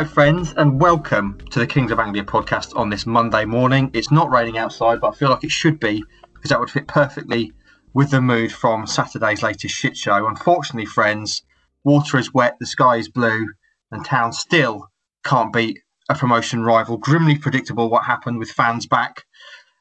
[0.00, 3.90] Hello, friends, and welcome to the Kings of Anglia podcast on this Monday morning.
[3.92, 6.88] It's not raining outside, but I feel like it should be because that would fit
[6.88, 7.52] perfectly
[7.92, 10.26] with the mood from Saturday's latest shit show.
[10.26, 11.42] Unfortunately, friends,
[11.84, 13.46] water is wet, the sky is blue,
[13.90, 14.88] and town still
[15.22, 16.96] can't beat a promotion rival.
[16.96, 19.24] Grimly predictable what happened with fans back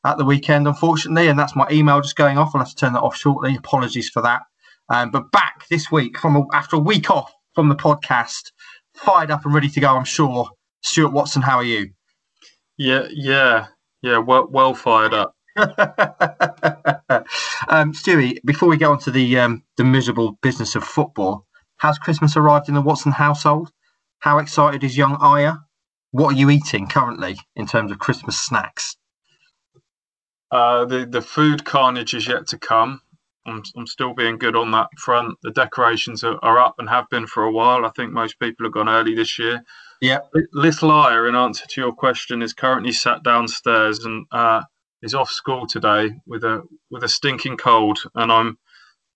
[0.04, 2.52] at the weekend, unfortunately, and that's my email just going off.
[2.54, 3.56] I'll have to turn that off shortly.
[3.56, 4.42] Apologies for that.
[4.90, 8.52] Um, but back this week from a, after a week off from the podcast,
[9.00, 9.96] fired up and ready to go.
[9.96, 10.50] I'm sure.
[10.82, 11.90] Stuart Watson, how are you?
[12.78, 13.68] Yeah, yeah,
[14.02, 14.20] yeah.
[14.20, 15.36] Well, well fired up.
[15.58, 15.68] um,
[17.94, 21.46] Stewie, before we get on to the um, the miserable business of football,
[21.80, 23.72] has Christmas arrived in the Watson household?
[24.20, 25.54] How excited is young Aya?
[26.12, 28.96] What are you eating currently in terms of Christmas snacks?
[30.52, 33.02] Uh, the the food carnage is yet to come.
[33.46, 35.38] I'm, I'm still being good on that front.
[35.44, 37.86] The decorations are, are up and have been for a while.
[37.86, 39.64] I think most people have gone early this year.
[40.02, 40.20] Yeah.
[40.54, 44.62] Little Aya, in answer to your question, is currently sat downstairs and uh,
[45.02, 48.58] is off school today with a with a stinking cold, and I'm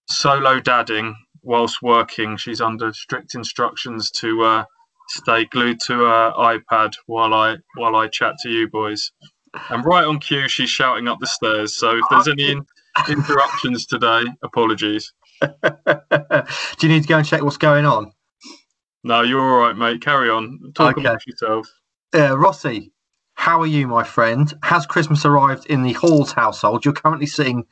[0.10, 2.38] solo dadding whilst working.
[2.38, 4.66] She's under strict instructions to uh,
[5.10, 9.12] stay glued to her iPad while I while I chat to you boys.
[9.70, 11.78] And right on cue, she's shouting up the stairs.
[11.78, 12.60] So if there's any
[13.10, 15.14] interruptions today, apologies.
[15.42, 15.48] Do
[16.82, 18.12] you need to go and check what's going on?
[19.04, 20.02] No, you're all right, mate.
[20.02, 20.60] Carry on.
[20.76, 21.06] Talk Okay.
[21.06, 21.72] amongst yourselves.
[22.16, 22.92] Uh, Rossi,
[23.36, 24.54] how are you, my friend?
[24.64, 26.86] Has Christmas arrived in the Halls household?
[26.86, 27.66] You're currently sitting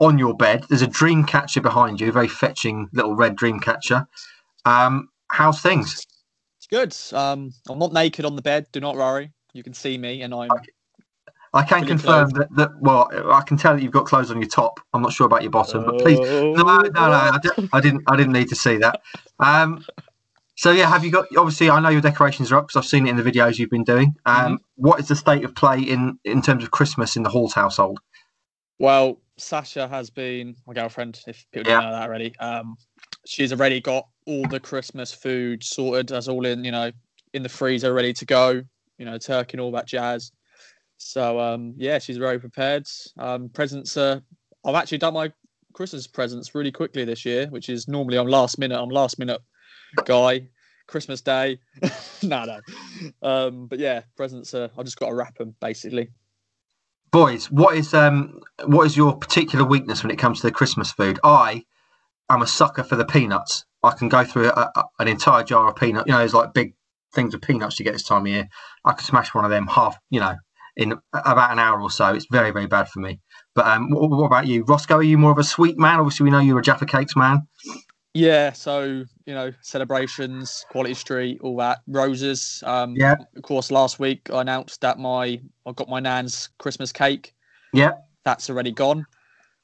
[0.00, 0.64] on your bed.
[0.68, 4.06] There's a dream catcher behind you, a very fetching little red dream catcher.
[4.64, 6.04] Um, how's things?
[6.58, 6.94] It's good.
[7.16, 8.66] Um, I'm not naked on the bed.
[8.72, 9.32] Do not worry.
[9.54, 10.50] You can see me, and I'm.
[11.54, 12.70] I can Fully confirm that, that.
[12.80, 14.80] Well, I can tell that you've got clothes on your top.
[14.92, 17.12] I'm not sure about your bottom, but please, no, no, no.
[17.12, 18.02] I, di- I didn't.
[18.06, 19.00] I didn't need to see that.
[19.38, 19.84] Um,
[20.56, 21.26] so yeah, have you got?
[21.36, 23.70] Obviously, I know your decorations are up because I've seen it in the videos you've
[23.70, 24.14] been doing.
[24.26, 27.54] Um, what is the state of play in in terms of Christmas in the Halls
[27.54, 28.00] household?
[28.78, 31.20] Well, Sasha has been my girlfriend.
[31.26, 31.80] If people Yeah.
[31.80, 32.76] don't know that already, um,
[33.24, 36.08] she's already got all the Christmas food sorted.
[36.08, 36.90] That's all in, you know,
[37.32, 38.62] in the freezer, ready to go.
[38.98, 40.32] You know, turkey and all that jazz.
[40.98, 42.86] So um, yeah, she's very prepared.
[43.18, 44.22] Um, presents are.
[44.64, 45.32] I've actually done my
[45.72, 48.78] Christmas presents really quickly this year, which is normally I'm last minute.
[48.80, 49.40] I'm last minute
[50.04, 50.48] guy.
[50.88, 51.60] Christmas Day.
[52.22, 52.60] no, no.
[53.22, 54.70] Um, but yeah, presents are.
[54.76, 56.08] I just got to wrap them basically.
[57.12, 60.90] Boys, what is um what is your particular weakness when it comes to the Christmas
[60.90, 61.20] food?
[61.22, 61.64] I
[62.28, 63.64] am a sucker for the peanuts.
[63.82, 66.06] I can go through a, a, an entire jar of peanuts.
[66.06, 66.74] You know, there's like big
[67.14, 68.48] things of peanuts you get this time of year.
[68.84, 70.34] I could smash one of them half, you know,
[70.78, 72.14] in about an hour or so.
[72.14, 73.20] It's very, very bad for me.
[73.54, 74.96] But um, what, what about you, Roscoe?
[74.96, 75.98] Are you more of a sweet man?
[75.98, 77.46] Obviously, we know you're a Jaffa Cakes man.
[78.14, 82.62] Yeah, so you know, celebrations, Quality Street, all that, roses.
[82.64, 83.16] Um, Yeah.
[83.36, 87.34] Of course, last week I announced that my I got my nan's Christmas cake.
[87.72, 87.92] Yeah.
[88.24, 89.04] That's already gone.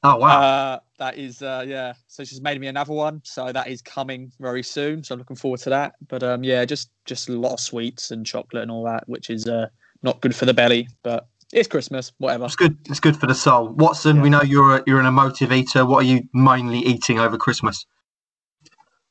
[0.03, 0.41] Oh wow.
[0.41, 1.93] Uh, that is, uh, yeah.
[2.07, 3.21] So she's made me another one.
[3.23, 5.03] So that is coming very soon.
[5.03, 5.93] So I'm looking forward to that.
[6.07, 9.29] But um, yeah, just just a lot of sweets and chocolate and all that, which
[9.29, 9.67] is uh,
[10.05, 10.87] not good for the belly.
[11.03, 12.45] But it's Christmas, whatever.
[12.45, 12.77] it's good.
[12.89, 13.69] It's good for the soul.
[13.69, 14.21] Watson, Yeah.
[14.23, 15.85] we know you're a, you're an emotive eater.
[15.85, 17.85] What are you mainly eating over Christmas?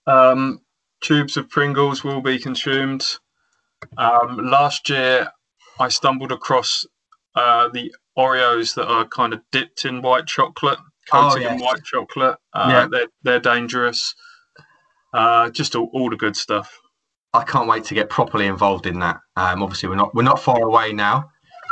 [0.06, 0.60] Um,
[1.02, 3.04] tubes of Pringles will be consumed.
[3.98, 5.28] Um, last year,
[5.78, 6.86] I stumbled across
[7.34, 10.78] uh, the Oreos that are kind of dipped in white chocolate,
[11.12, 12.36] Oh, coated in white chocolate.
[12.54, 12.86] Uh, Yeah.
[12.90, 14.14] they're, they're dangerous.
[15.12, 16.80] Uh, just all, all the good stuff.
[17.34, 19.18] I can't wait to get properly involved in that.
[19.36, 21.30] Um, obviously, we're not we're not far away now.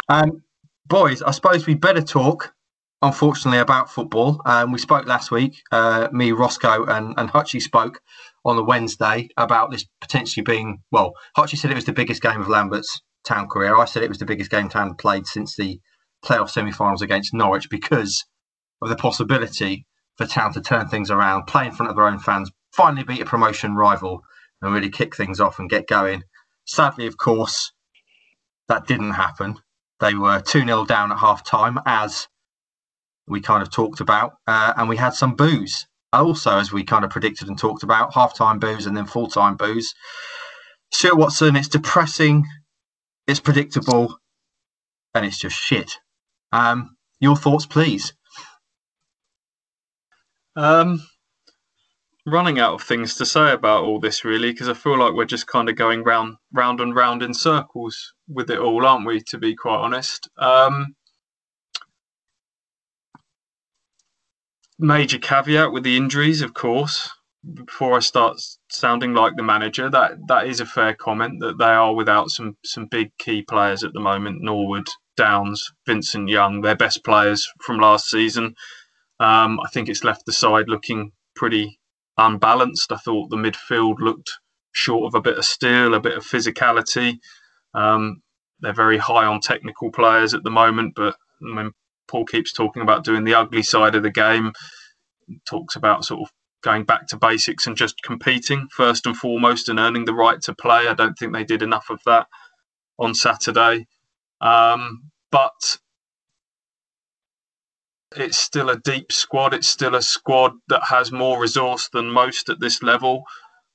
[0.09, 0.43] Um,
[0.87, 2.53] boys, I suppose we better talk.
[3.01, 4.41] Unfortunately, about football.
[4.45, 5.61] Um, we spoke last week.
[5.73, 8.01] Uh, me, Roscoe, and and Hutchie spoke
[8.45, 10.83] on the Wednesday about this potentially being.
[10.91, 13.77] Well, Hutchie said it was the biggest game of Lambert's town career.
[13.77, 15.81] I said it was the biggest game town played since the
[16.25, 18.25] playoff semi-finals against Norwich because
[18.81, 19.87] of the possibility
[20.17, 23.21] for town to turn things around, play in front of their own fans, finally beat
[23.21, 24.23] a promotion rival
[24.63, 26.23] and really kick things off and get going.
[26.65, 27.73] Sadly, of course,
[28.69, 29.57] that didn't happen.
[30.01, 32.29] They were 2 0 down at half time, as
[33.27, 35.87] we kind of talked about, uh, and we had some boos.
[36.13, 39.29] Also, as we kind of predicted and talked about, half time boos and then full
[39.29, 39.95] time boos.
[40.93, 42.45] Stuart Watson, it's depressing,
[43.27, 44.19] it's predictable,
[45.15, 45.99] and it's just shit.
[46.53, 48.13] Um, your thoughts, please.
[50.55, 51.01] Um,
[52.27, 55.25] running out of things to say about all this, really, because I feel like we're
[55.25, 59.21] just kind of going round, round and round in circles with it all, aren't we?
[59.29, 60.29] To be quite honest.
[60.39, 60.95] Um,
[64.79, 67.11] major caveat with the injuries, of course.
[67.55, 68.41] before I start
[68.71, 72.57] sounding like the manager, that that is a fair comment that they are without some
[72.65, 74.43] some big key players at the moment.
[74.43, 78.55] Norwood, Downes, Vincent Young, their best players from last season.
[79.21, 81.79] Um, I think it's left the side looking pretty
[82.27, 82.93] unbalanced.
[82.93, 84.31] I thought the midfield looked
[84.73, 87.19] short of a bit of steel, a bit of physicality.
[87.75, 88.23] Um,
[88.61, 91.73] they're very high on technical players at the moment, but when
[92.09, 94.53] Paul keeps talking about doing the ugly side of the game,
[95.47, 96.31] talks about sort of
[96.63, 100.55] going back to basics and just competing first and foremost and earning the right to
[100.55, 100.87] play.
[100.87, 102.27] I don't think they did enough of that
[102.99, 103.87] on Saturday.
[104.41, 105.79] Um, but
[108.17, 109.55] it's still a deep squad.
[109.55, 113.25] It's still a squad that has more resource than most at this level.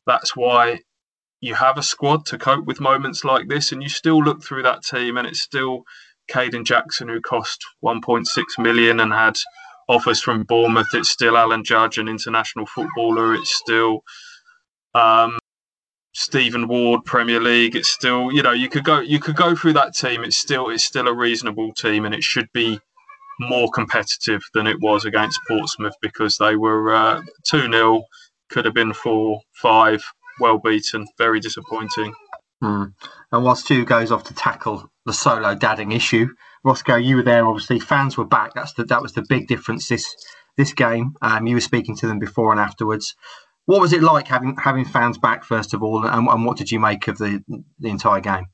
[0.05, 0.81] That's why
[1.41, 4.63] you have a squad to cope with moments like this, and you still look through
[4.63, 5.83] that team, and it's still
[6.31, 8.25] Kayden Jackson who cost 1.6
[8.57, 9.37] million and had
[9.87, 10.93] offers from Bournemouth.
[10.93, 13.35] It's still Alan Judge, an international footballer.
[13.35, 14.03] It's still
[14.93, 15.37] um,
[16.13, 17.75] Stephen Ward, Premier League.
[17.75, 20.23] It's still, you know, you could go, you could go through that team.
[20.23, 22.79] It's still, it's still a reasonable team, and it should be
[23.39, 28.03] more competitive than it was against Portsmouth because they were uh, two uh, 0
[28.49, 30.03] could have been four, five,
[30.39, 31.07] well beaten.
[31.17, 32.13] Very disappointing.
[32.61, 32.85] Hmm.
[33.31, 36.27] And whilst Stu goes off to tackle the solo dadding issue,
[36.63, 37.45] Roscoe, you were there.
[37.45, 38.53] Obviously, fans were back.
[38.55, 40.15] That's the, that was the big difference this
[40.55, 41.13] this game.
[41.21, 43.15] Um, you were speaking to them before and afterwards.
[43.65, 46.71] What was it like having having fans back first of all, and, and what did
[46.71, 47.43] you make of the
[47.79, 48.45] the entire game?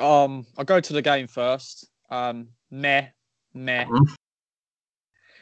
[0.00, 1.88] Um, I'll go to the game first.
[2.10, 3.06] Um, meh,
[3.54, 3.86] meh.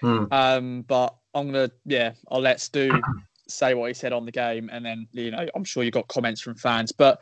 [0.03, 0.33] Mm.
[0.33, 3.01] Um, but I'm gonna, yeah, I'll let Stu
[3.49, 6.09] say what he said on the game, and then you know, I'm sure you got
[6.09, 7.21] comments from fans, but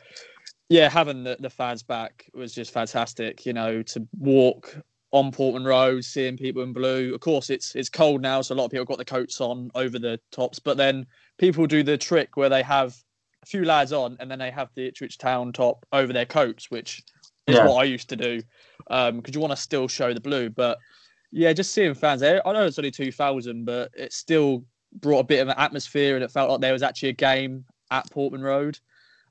[0.69, 3.45] yeah, having the, the fans back was just fantastic.
[3.45, 4.77] You know, to walk
[5.13, 7.15] on Portman Road, seeing people in blue.
[7.15, 9.71] Of course, it's it's cold now, so a lot of people got the coats on
[9.75, 10.59] over the tops.
[10.59, 11.07] But then
[11.39, 12.97] people do the trick where they have
[13.43, 16.71] a few lads on, and then they have the Ipswich Town top over their coats,
[16.71, 17.03] which
[17.51, 17.67] is yeah.
[17.67, 18.43] what I used to do
[18.91, 20.51] Um because um, you want to still show the blue.
[20.51, 20.79] But
[21.33, 22.47] yeah, just seeing fans there.
[22.47, 26.17] I know it's only two thousand, but it still brought a bit of an atmosphere,
[26.17, 28.79] and it felt like there was actually a game at Portman Road.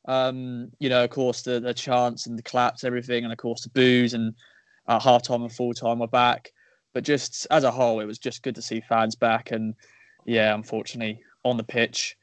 [0.05, 3.63] Um, you know, of course, the the chants and the claps, everything, and of course
[3.63, 4.33] the boos and
[4.87, 6.51] uh, half time and full time were back.
[6.93, 9.51] But just as a whole, it was just good to see fans back.
[9.51, 9.75] And
[10.25, 12.17] yeah, unfortunately, on the pitch,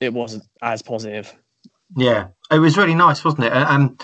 [0.00, 1.34] it wasn't as positive.
[1.96, 3.52] Yeah, it was really nice, wasn't it?
[3.52, 4.02] And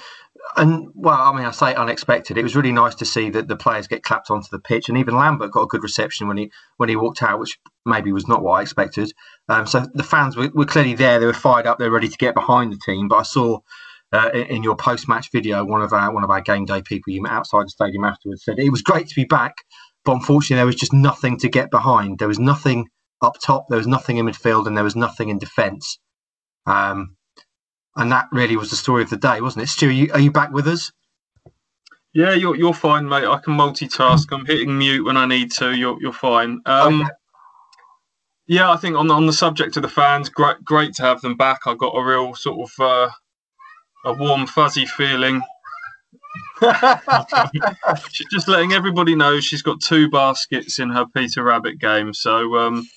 [0.57, 2.39] and well, I mean, I say unexpected.
[2.39, 4.97] It was really nice to see that the players get clapped onto the pitch, and
[4.97, 8.29] even Lambert got a good reception when he when he walked out, which maybe was
[8.29, 9.13] not what I expected.
[9.49, 12.09] Um, so the fans were, were, clearly there; they were fired up, they were ready
[12.09, 13.09] to get behind the team.
[13.09, 13.61] But I saw
[14.13, 17.23] uh, in, your post-match video, one of our one of our game day people you
[17.23, 19.57] met outside the stadium afterwards said it was great to be back,
[20.05, 22.19] but unfortunately there was just nothing to get behind.
[22.19, 22.89] There was nothing
[23.23, 25.99] up top, there was nothing in midfield, and there was nothing in defence.
[26.67, 27.17] Um,
[27.99, 29.69] and that really was the story of the day, wasn't it?
[29.69, 30.93] Stu, are you, are you back with us?
[32.15, 33.27] Yeah, you're you're fine, mate.
[33.27, 34.27] I can multitask.
[34.33, 35.77] I'm hitting mute when I need to.
[35.77, 36.61] You're you're fine.
[36.65, 37.11] Um, okay.
[38.47, 41.21] Yeah, I think on the, on the subject of the fans, great great to have
[41.21, 41.61] them back.
[41.67, 43.11] I got a real sort of uh,
[44.07, 45.43] a warm fuzzy feeling.
[48.11, 52.15] she's just letting everybody know she's got two baskets in her Peter Rabbit game.
[52.15, 52.89] So um,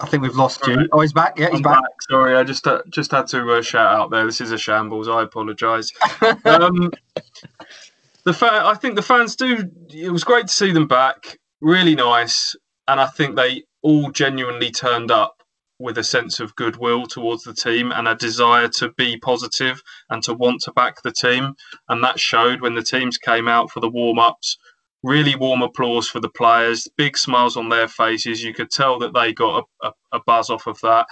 [0.00, 0.88] I think we've lost you.
[0.92, 1.38] Oh, he's back.
[1.38, 1.82] Yeah, he's back.
[1.82, 2.02] back.
[2.08, 4.24] Sorry, I just uh, just had to uh, shout out there.
[4.24, 5.08] This is a shambles.
[5.08, 5.90] I apologise.
[6.44, 6.92] um,
[8.24, 9.68] the fan, I think the fans do.
[9.90, 11.38] It was great to see them back.
[11.60, 12.54] Really nice,
[12.86, 15.42] and I think they all genuinely turned up
[15.80, 20.22] with a sense of goodwill towards the team and a desire to be positive and
[20.24, 21.54] to want to back the team.
[21.88, 24.58] And that showed when the teams came out for the warm ups
[25.02, 28.42] really warm applause for the players, big smiles on their faces.
[28.42, 31.06] You could tell that they got a, a, a, buzz off of that.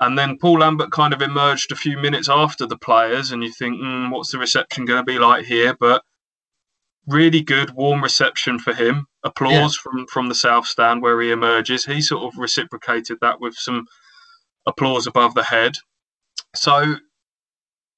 [0.00, 3.52] And then Paul Lambert kind of emerged a few minutes after the players, and you
[3.52, 5.76] think, mm, what's the reception going to be like here?
[5.78, 6.02] But
[7.06, 9.06] really good, warm reception for him.
[9.24, 9.82] Applause yeah.
[9.82, 11.84] from from the south stand where he emerges.
[11.84, 13.86] He sort of reciprocated that with some
[14.66, 15.76] applause above the head.
[16.54, 16.96] So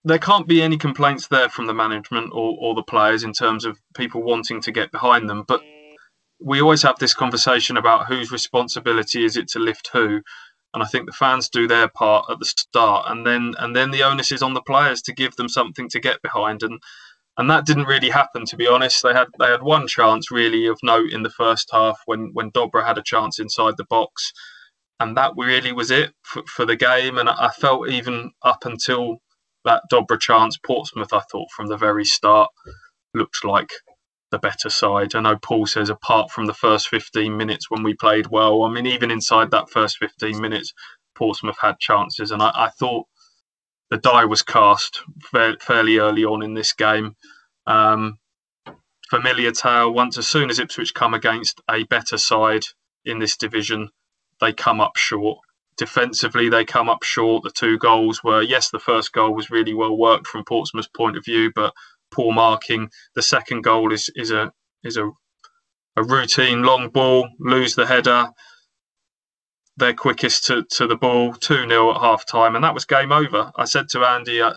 [0.05, 3.65] there can't be any complaints there from the management or, or the players in terms
[3.65, 5.45] of people wanting to get behind them.
[5.47, 5.63] But
[6.41, 10.21] we always have this conversation about whose responsibility is it to lift who.
[10.75, 13.93] And I think the fans do their part at the start, and then and then
[13.93, 16.65] the onus is on the players to give them something to get behind.
[16.65, 16.83] And
[17.39, 19.03] and that didn't really happen, to be honest.
[19.03, 22.51] They had they had one chance really of note in the first half when when
[22.51, 24.33] Dobra had a chance inside the box,
[24.99, 27.19] and that really was it for, for the game.
[27.19, 29.19] And I felt even up until
[29.65, 32.51] that Dobra chance, Portsmouth, I thought from the very start
[33.15, 33.73] looked like
[34.31, 35.15] the better side.
[35.15, 38.71] I know Paul says apart from the first 15 minutes when we played well, I
[38.71, 40.73] mean, even inside that first 15 minutes,
[41.15, 42.31] Portsmouth had chances.
[42.31, 43.07] And I, I thought
[43.91, 45.03] the die was cast
[45.61, 47.15] fairly early on in this game.
[47.67, 48.19] Um,
[49.09, 52.65] familiar tale, once as soon as Ipswich come against a better side
[53.05, 53.91] in this division,
[54.41, 55.39] they come up short.
[55.77, 57.43] Defensively, they come up short.
[57.43, 61.17] The two goals were, yes, the first goal was really well worked from Portsmouth's point
[61.17, 61.75] of view, but
[62.13, 62.91] poor marking.
[63.15, 64.53] The second goal is is a
[64.85, 65.11] is a
[65.97, 68.29] a routine long ball, lose the header.
[69.77, 73.13] They're quickest to, to the ball, 2 0 at half time, and that was game
[73.13, 73.51] over.
[73.57, 74.55] I said to Andy uh,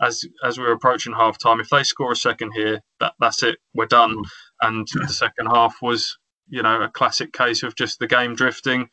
[0.00, 3.42] as as we were approaching half time, if they score a second here, that, that's
[3.42, 4.16] it, we're done.
[4.16, 4.24] Mm.
[4.62, 6.18] And the second half was,
[6.48, 8.88] you know, a classic case of just the game drifting.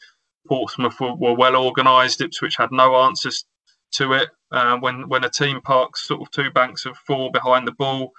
[0.47, 2.21] Portsmouth were, were well organised.
[2.21, 3.45] Ipswich had no answers
[3.93, 4.29] to it.
[4.51, 8.11] Uh, when when a team parks sort of two banks of four behind the ball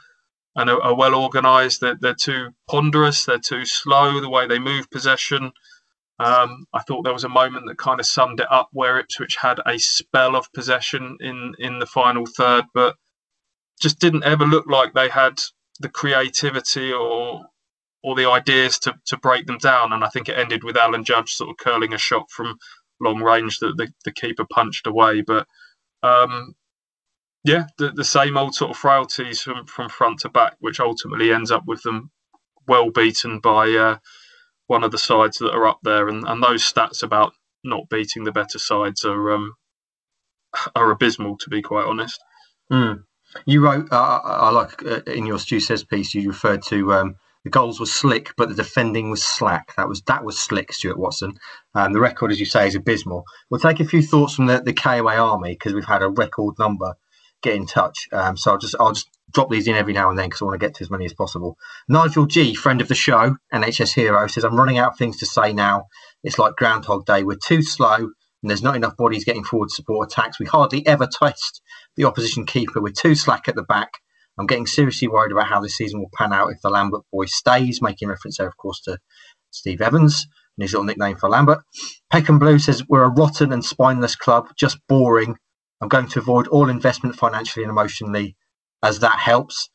[0.56, 4.20] and are, are well organised, they're, they're too ponderous, they're too slow.
[4.20, 5.52] The way they move possession.
[6.18, 9.36] Um, I thought there was a moment that kind of summed it up where Ipswich
[9.36, 12.96] had a spell of possession in in the final third, but
[13.80, 15.40] just didn't ever look like they had
[15.80, 17.46] the creativity or
[18.04, 19.94] or the ideas to, to break them down.
[19.94, 22.58] And I think it ended with Alan Judge sort of curling a shot from
[23.00, 25.22] long range that the, the keeper punched away.
[25.22, 25.46] But
[26.02, 26.54] um,
[27.44, 31.32] yeah, the, the same old sort of frailties from, from front to back, which ultimately
[31.32, 32.10] ends up with them
[32.68, 33.96] well beaten by uh,
[34.66, 36.06] one of the sides that are up there.
[36.08, 37.32] And, and those stats about
[37.64, 39.54] not beating the better sides are um,
[40.76, 42.20] are abysmal, to be quite honest.
[42.70, 43.04] Mm.
[43.46, 47.16] You wrote, uh, I like uh, in your Stu Says piece, you referred to um,
[47.44, 49.74] the goals were slick, but the defending was slack.
[49.76, 51.34] That was that was slick, Stuart Watson.
[51.74, 53.24] Um, the record, as you say, is abysmal.
[53.50, 56.54] We'll take a few thoughts from the, the KOA Army because we've had a record
[56.58, 56.94] number
[57.42, 58.08] get in touch.
[58.12, 60.46] Um, so I'll just I'll just drop these in every now and then because I
[60.46, 61.56] want to get to as many as possible.
[61.88, 65.26] Nigel G, friend of the show, NHS hero, says I'm running out of things to
[65.26, 65.86] say now.
[66.22, 67.22] It's like Groundhog Day.
[67.22, 70.38] We're too slow and there's not enough bodies getting forward to support attacks.
[70.38, 71.62] We hardly ever test
[71.96, 72.80] the opposition keeper.
[72.80, 73.90] We're too slack at the back.
[74.38, 77.26] I'm getting seriously worried about how this season will pan out if the Lambert boy
[77.26, 78.98] stays, making reference there, of course, to
[79.50, 80.26] Steve Evans
[80.56, 81.60] and his little nickname for Lambert.
[82.10, 85.36] Peckham Blue says, We're a rotten and spineless club, just boring.
[85.80, 88.36] I'm going to avoid all investment financially and emotionally
[88.82, 89.68] as that helps.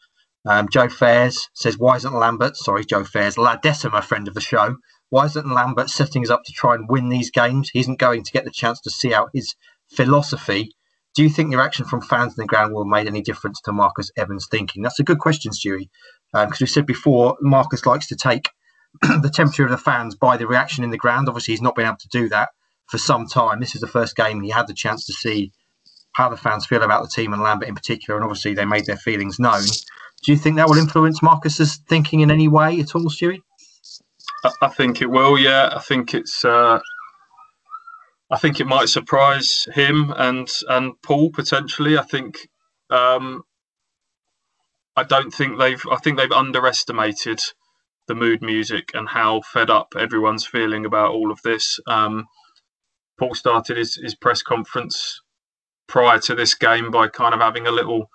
[0.46, 4.42] Um, Joe Fairs says, Why isn't Lambert, sorry, Joe Fairs, La Decima, friend of the
[4.42, 4.78] show,
[5.10, 7.70] why isn't Lambert setting us up to try and win these games?
[7.72, 9.56] He isn't going to get the chance to see out his
[9.90, 10.72] philosophy
[11.16, 13.60] do you think the reaction from fans in the ground will have made any difference
[13.62, 14.84] to Marcus Evans' thinking?
[14.84, 15.90] That's a good question, Stewie,
[16.32, 18.50] because um, we said before Marcus likes to take
[19.02, 21.28] the temperature of the fans by the reaction in the ground.
[21.28, 22.50] Obviously, he's not been able to do that
[22.88, 23.60] for some time.
[23.60, 25.52] This is the first game he had the chance to see
[26.14, 28.86] how the fans feel about the team and Lambert in particular, and obviously they made
[28.86, 29.64] their feelings known.
[30.24, 33.42] Do you think that will influence Marcus's thinking in any way at all, Stewie?
[34.62, 35.38] I think it will.
[35.38, 36.44] Yeah, I think it's.
[36.44, 36.80] Uh,
[38.32, 41.98] I think it might surprise him and and Paul potentially.
[41.98, 42.48] I think
[42.90, 43.44] um,
[44.96, 45.84] I don't think they've.
[45.92, 47.42] I think they've underestimated
[48.08, 51.80] the mood music and how fed up everyone's feeling about all of this.
[51.88, 52.26] Um,
[53.20, 55.22] Paul started his, his press conference
[55.88, 58.10] prior to this game by kind of having a little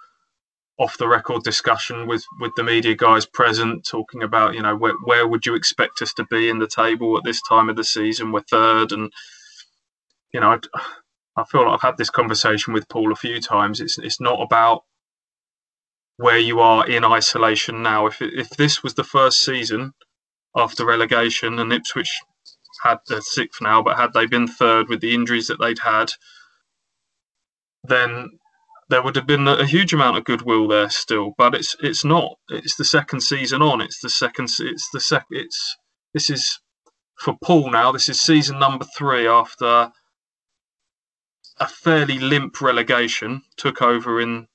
[0.78, 4.94] off the record discussion with with the media guys present talking about you know where,
[5.04, 7.85] where would you expect us to be in the table at this time of the
[7.85, 9.12] season we're third and
[10.34, 10.80] you know, I,
[11.36, 13.80] I feel like I've had this conversation with Paul a few times.
[13.80, 14.82] It's it's not about
[16.16, 18.06] where you are in isolation now.
[18.06, 19.94] If if this was the first season
[20.56, 22.20] after relegation and Ipswich
[22.82, 26.10] had the sixth now, but had they been third with the injuries that they'd had,
[27.84, 28.28] then
[28.90, 31.32] there would have been a huge amount of goodwill there still.
[31.38, 32.38] But it's it's not.
[32.48, 33.80] It's the second season on.
[33.80, 34.50] It's the second.
[34.58, 35.26] It's the sec.
[35.30, 35.76] It's
[36.12, 36.58] this is
[37.20, 37.92] for Paul now.
[37.92, 39.92] This is season number three after
[41.58, 44.46] a fairly limp relegation took over in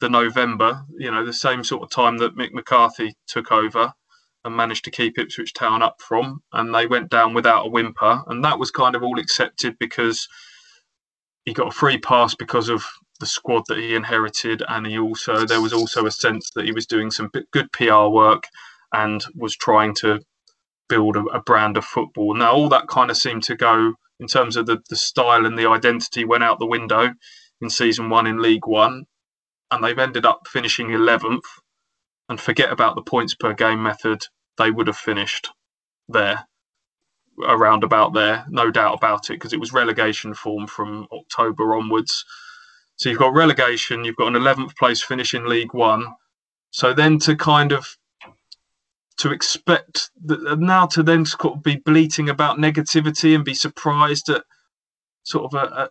[0.00, 3.92] the November, you know, the same sort of time that Mick McCarthy took over
[4.44, 8.22] and managed to keep Ipswich Town up from, and they went down without a whimper,
[8.26, 10.28] and that was kind of all accepted because
[11.44, 12.84] he got a free pass because of
[13.20, 16.72] the squad that he inherited, and he also there was also a sense that he
[16.72, 18.44] was doing some good PR work
[18.92, 20.20] and was trying to
[20.88, 22.34] build a, a brand of football.
[22.34, 25.58] Now all that kind of seemed to go in terms of the, the style and
[25.58, 27.12] the identity went out the window
[27.60, 29.04] in season one in League One,
[29.70, 31.44] and they've ended up finishing 11th.
[32.28, 34.24] And forget about the points per game method,
[34.58, 35.48] they would have finished
[36.08, 36.46] there,
[37.46, 42.24] around about there, no doubt about it, because it was relegation form from October onwards.
[42.96, 46.06] So you've got relegation, you've got an 11th place finish in League One.
[46.70, 47.96] So then to kind of
[49.18, 54.28] to expect that now to then sort of be bleating about negativity and be surprised
[54.28, 54.44] at
[55.24, 55.90] sort of a, a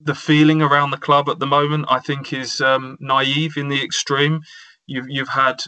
[0.00, 3.82] the feeling around the club at the moment, I think, is um, naive in the
[3.82, 4.40] extreme.
[4.86, 5.62] You've you've had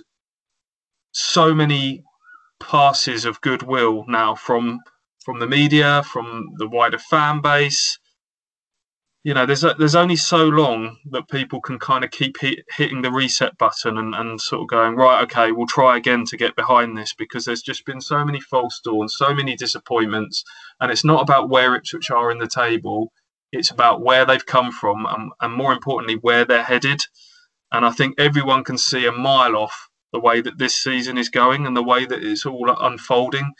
[1.12, 2.05] so many
[2.61, 4.81] passes of goodwill now from
[5.25, 7.99] from the media, from the wider fan base,
[9.23, 12.61] you know, there's a, there's only so long that people can kind of keep hit,
[12.71, 15.23] hitting the reset button and, and sort of going right.
[15.25, 18.81] Okay, we'll try again to get behind this because there's just been so many false
[18.83, 20.43] dawns, so many disappointments,
[20.81, 23.12] and it's not about where Ipswich are in the table.
[23.53, 27.03] It's about where they've come from and, and more importantly where they're headed.
[27.73, 31.29] And I think everyone can see a mile off the way that this season is
[31.29, 33.53] going and the way that it's all unfolding.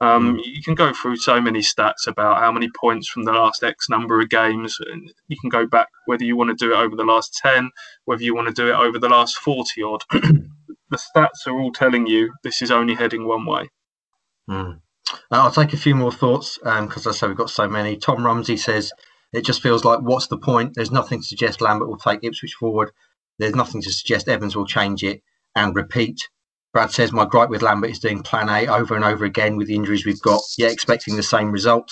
[0.00, 0.40] Um, mm.
[0.44, 3.88] You can go through so many stats about how many points from the last X
[3.88, 4.76] number of games.
[4.80, 7.70] And you can go back whether you want to do it over the last 10,
[8.04, 10.02] whether you want to do it over the last 40 odd.
[10.10, 13.70] the stats are all telling you this is only heading one way.
[14.48, 14.80] Mm.
[15.30, 17.96] I'll take a few more thoughts because um, I say we've got so many.
[17.96, 18.92] Tom Rumsey says
[19.32, 20.72] it just feels like what's the point?
[20.74, 22.92] There's nothing to suggest Lambert will take Ipswich forward.
[23.38, 25.22] There's nothing to suggest Evans will change it
[25.56, 26.28] and repeat.
[26.74, 29.68] Brad says my gripe with Lambert is doing plan A over and over again with
[29.68, 31.88] the injuries we've got, yet expecting the same result.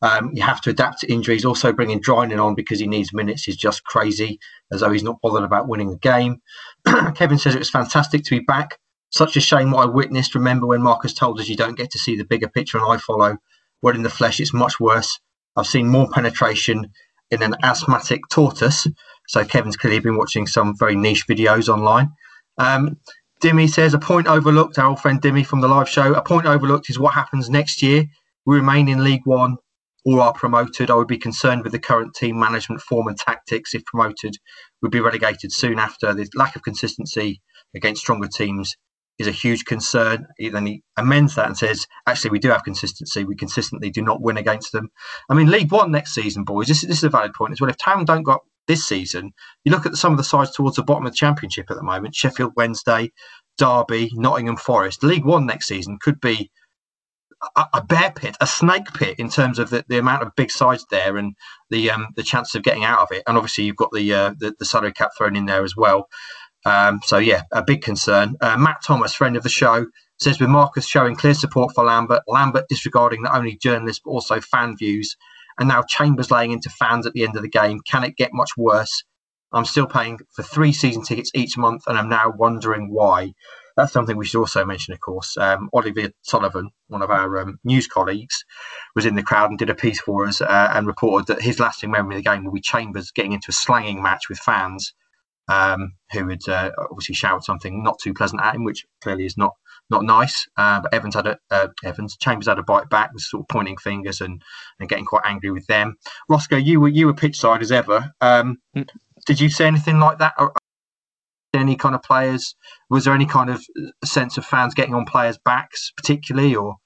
[0.00, 1.44] Um, you have to adapt to injuries.
[1.44, 4.40] Also, bringing Drinan on because he needs minutes is just crazy,
[4.72, 6.40] as though he's not bothered about winning the game.
[7.14, 8.78] Kevin says it was fantastic to be back.
[9.10, 10.34] Such a shame what I witnessed.
[10.34, 12.96] Remember when Marcus told us you don't get to see the bigger picture and I
[12.96, 13.36] follow?
[13.82, 15.20] Well, in the flesh, it's much worse.
[15.54, 16.90] I've seen more penetration
[17.30, 18.86] in an asthmatic tortoise.
[19.28, 22.10] So Kevin's clearly been watching some very niche videos online.
[22.58, 22.98] Um,
[23.44, 24.78] Dimmy says a point overlooked.
[24.78, 26.14] Our old friend Dimmy from the live show.
[26.14, 28.06] A point overlooked is what happens next year.
[28.46, 29.58] We remain in League One
[30.06, 30.90] or are promoted.
[30.90, 33.74] I would be concerned with the current team management form and tactics.
[33.74, 34.38] If promoted,
[34.80, 36.14] we'd be relegated soon after.
[36.14, 37.42] The lack of consistency
[37.74, 38.76] against stronger teams
[39.18, 40.26] is a huge concern.
[40.38, 43.24] Then he amends that and says, actually, we do have consistency.
[43.24, 44.88] We consistently do not win against them.
[45.28, 47.68] I mean, League One next season, boys, this, this is a valid point as well.
[47.68, 49.32] If Town don't go this season,
[49.64, 51.82] you look at some of the sides towards the bottom of the Championship at the
[51.82, 53.12] moment Sheffield Wednesday,
[53.58, 55.02] Derby, Nottingham Forest.
[55.02, 56.50] League One next season could be
[57.56, 60.50] a, a bear pit, a snake pit in terms of the, the amount of big
[60.50, 61.34] sides there and
[61.70, 63.22] the um, the chances of getting out of it.
[63.26, 66.08] And obviously, you've got the uh, the, the salary cap thrown in there as well.
[66.66, 68.36] Um, so yeah, a big concern.
[68.40, 69.86] Uh, Matt Thomas, friend of the show,
[70.18, 74.40] says with Marcus showing clear support for Lambert, Lambert disregarding not only journalists but also
[74.40, 75.16] fan views,
[75.58, 77.80] and now Chambers laying into fans at the end of the game.
[77.80, 79.04] Can it get much worse?
[79.52, 83.34] I'm still paying for three season tickets each month, and I'm now wondering why.
[83.76, 85.36] That's something we should also mention, of course.
[85.36, 88.44] Um, Oliver Sullivan, one of our um, news colleagues,
[88.94, 91.58] was in the crowd and did a piece for us uh, and reported that his
[91.58, 94.92] lasting memory of the game will be Chambers getting into a slanging match with fans
[95.48, 99.36] um, who would uh, obviously shout something not too pleasant at him, which clearly is
[99.36, 99.54] not
[99.90, 100.46] not nice.
[100.56, 103.48] Uh, but Evans had a uh, Evans Chambers had a bite back, was sort of
[103.48, 104.42] pointing fingers and,
[104.80, 105.96] and getting quite angry with them.
[106.28, 108.12] Roscoe, you were you were pitch side as ever.
[108.20, 108.88] Um, mm.
[109.26, 110.34] Did you see anything like that?
[110.38, 110.52] Or
[111.54, 112.54] any kind of players?
[112.90, 113.62] Was there any kind of
[114.04, 116.76] sense of fans getting on players' backs, particularly, or?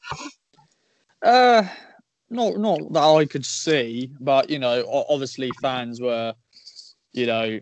[1.23, 1.65] Uh,
[2.31, 6.35] not not that I could see, but you know, obviously fans were,
[7.13, 7.59] you know,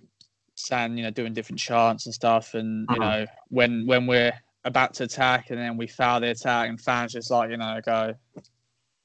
[0.57, 3.19] saying you know doing different chants and stuff, and you uh-huh.
[3.19, 4.33] know when when we're
[4.67, 7.81] about to attack and then we foul the attack and fans just like you know
[7.85, 8.15] go,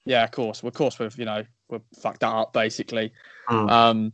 [0.06, 3.12] yeah, of course, of course we've you know we've fucked that up basically.
[3.48, 3.66] Uh-huh.
[3.68, 4.14] Um,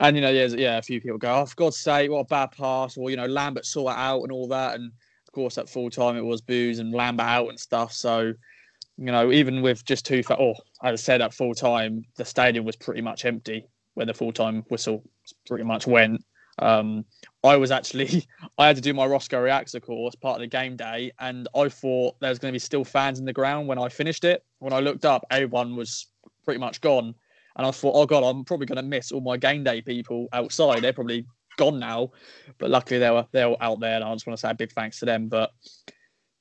[0.00, 2.24] and you know, yeah, yeah, a few people go, "Oh, for God's sake, what a
[2.24, 4.74] bad pass!" Or you know, Lambert saw it out and all that.
[4.76, 7.92] And of course, at full time, it was boos and Lambert out and stuff.
[7.92, 8.32] So,
[8.96, 12.24] you know, even with just two, fa- oh, as I said, at full time, the
[12.24, 15.04] stadium was pretty much empty when the full time whistle
[15.46, 16.24] pretty much went.
[16.58, 17.04] Um,
[17.42, 18.26] I was actually,
[18.58, 21.48] I had to do my Roscoe Reacts, of course, part of the game day, and
[21.54, 24.24] I thought there was going to be still fans in the ground when I finished
[24.24, 24.44] it.
[24.58, 26.06] When I looked up, everyone was
[26.44, 27.14] pretty much gone.
[27.56, 30.28] And I thought, oh god, I'm probably going to miss all my game day people
[30.32, 30.82] outside.
[30.82, 31.26] They're probably
[31.56, 32.10] gone now,
[32.58, 34.54] but luckily they were they were out there, and I just want to say a
[34.54, 35.28] big thanks to them.
[35.28, 35.50] But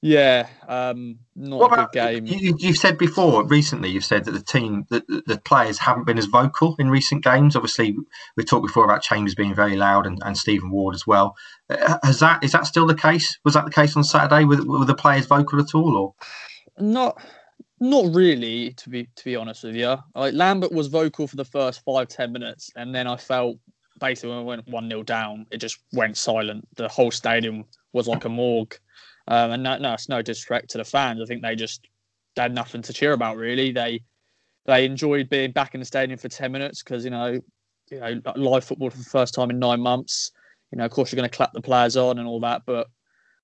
[0.01, 2.25] yeah, um, not what a good game.
[2.25, 6.17] You, have said before, recently, you've said that the team, that the players haven't been
[6.17, 7.55] as vocal in recent games.
[7.55, 7.97] Obviously,
[8.37, 11.35] we talked before about Chambers being very loud and, and Stephen Ward as well.
[11.69, 13.37] Uh, has that is that still the case?
[13.43, 14.45] Was that the case on Saturday?
[14.45, 16.13] Were, were the players vocal at all, or
[16.79, 17.21] not?
[17.81, 19.97] Not really, to be to be honest with you.
[20.15, 23.57] Like Lambert was vocal for the first five ten minutes, and then I felt
[23.99, 26.67] basically when we went one 0 down, it just went silent.
[26.75, 28.77] The whole stadium was like a morgue,
[29.29, 31.21] um, and no, no, it's no disrespect to the fans.
[31.21, 31.87] I think they just
[32.35, 33.71] had nothing to cheer about really.
[33.71, 34.01] They
[34.65, 37.39] they enjoyed being back in the stadium for ten minutes because you know
[37.91, 40.31] you know live football for the first time in nine months.
[40.71, 42.87] You know, of course, you're going to clap the players on and all that, but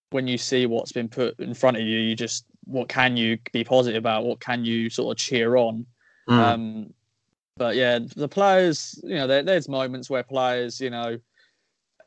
[0.10, 3.38] when you see what's been put in front of you, you just what can you
[3.54, 4.26] be positive about?
[4.26, 5.86] What can you sort of cheer on?
[6.28, 6.34] Mm.
[6.34, 6.94] Um,
[7.58, 11.20] but yeah, the players, you know, there, there's moments where players, you know,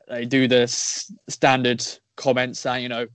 [0.09, 1.85] they do this standard
[2.17, 3.07] comments saying, you know,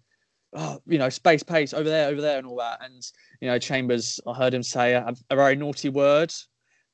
[0.54, 2.80] oh, you know, space pace over there, over there, and all that.
[2.84, 3.02] And
[3.40, 6.32] you know, Chambers, I heard him say a, a very naughty word,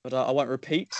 [0.02, 0.94] but I, I won't repeat.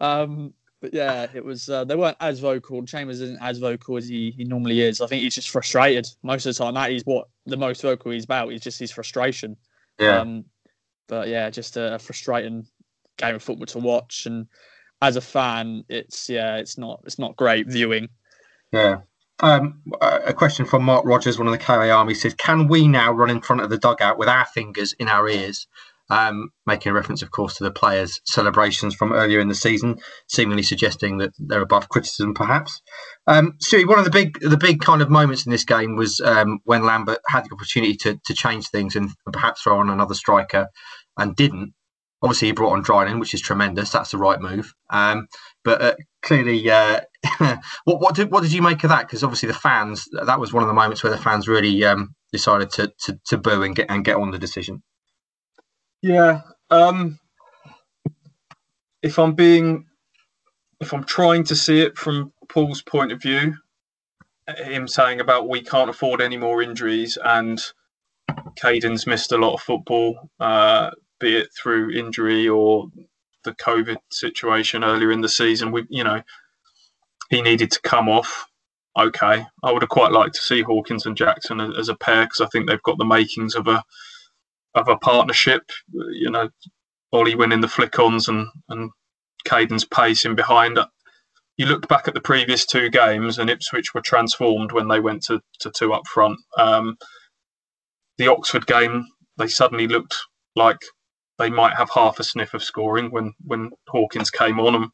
[0.00, 1.68] Um, but yeah, it was.
[1.68, 2.84] Uh, they weren't as vocal.
[2.84, 5.00] Chambers isn't as vocal as he, he normally is.
[5.00, 6.74] I think he's just frustrated most of the time.
[6.74, 8.52] That is what the most vocal he's about.
[8.52, 9.56] Is just his frustration.
[9.98, 10.20] Yeah.
[10.20, 10.44] Um,
[11.08, 12.66] but yeah, just a, a frustrating
[13.16, 14.26] game of football to watch.
[14.26, 14.46] And
[15.00, 18.08] as a fan, it's yeah, it's not it's not great viewing.
[18.72, 18.98] Yeah.
[19.40, 23.12] Um, a question from Mark Rogers, one of the KA Army, says, "Can we now
[23.12, 25.66] run in front of the dugout with our fingers in our ears?"
[26.10, 29.96] Um, making a reference, of course, to the players' celebrations from earlier in the season,
[30.28, 32.82] seemingly suggesting that they're above criticism, perhaps.
[33.26, 36.20] Um, Stewie, one of the big, the big kind of moments in this game was
[36.20, 40.14] um, when Lambert had the opportunity to, to change things and perhaps throw on another
[40.14, 40.68] striker,
[41.16, 41.72] and didn't.
[42.22, 43.90] Obviously, he brought on Drinan, which is tremendous.
[43.90, 44.74] That's the right move.
[44.90, 45.26] Um,
[45.64, 47.00] but uh, clearly, uh,
[47.84, 49.06] what what did what did you make of that?
[49.06, 52.14] Because obviously, the fans that was one of the moments where the fans really um,
[52.32, 54.82] decided to, to, to boo and get and get on the decision.
[56.02, 56.42] Yeah.
[56.70, 57.18] Um,
[59.02, 59.86] if I'm being,
[60.80, 63.54] if I'm trying to see it from Paul's point of view,
[64.58, 67.60] him saying about we can't afford any more injuries and
[68.60, 70.30] Kayden's missed a lot of football.
[70.40, 72.88] Uh, be it through injury or
[73.44, 75.72] the COVID situation earlier in the season.
[75.72, 76.22] We, you know,
[77.30, 78.46] he needed to come off.
[78.98, 82.40] Okay, I would have quite liked to see Hawkins and Jackson as a pair because
[82.40, 83.82] I think they've got the makings of a
[84.74, 85.62] of a partnership.
[85.92, 86.48] You know,
[87.12, 88.90] Ollie winning the flick-ons and and
[89.46, 90.78] Kayden's pacing behind.
[91.56, 95.22] You looked back at the previous two games, and Ipswich were transformed when they went
[95.24, 96.38] to, to two up front.
[96.58, 96.96] Um,
[98.18, 99.06] the Oxford game,
[99.38, 100.16] they suddenly looked
[100.56, 100.80] like
[101.38, 104.86] they might have half a sniff of scoring when when Hawkins came on and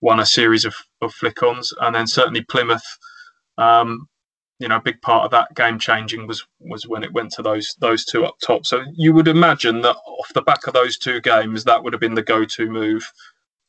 [0.00, 2.98] won a series of, of flick-ons, and then certainly Plymouth.
[3.58, 4.08] Um,
[4.58, 7.42] you know, a big part of that game changing was was when it went to
[7.42, 8.64] those those two up top.
[8.64, 12.00] So you would imagine that off the back of those two games, that would have
[12.00, 13.10] been the go-to move,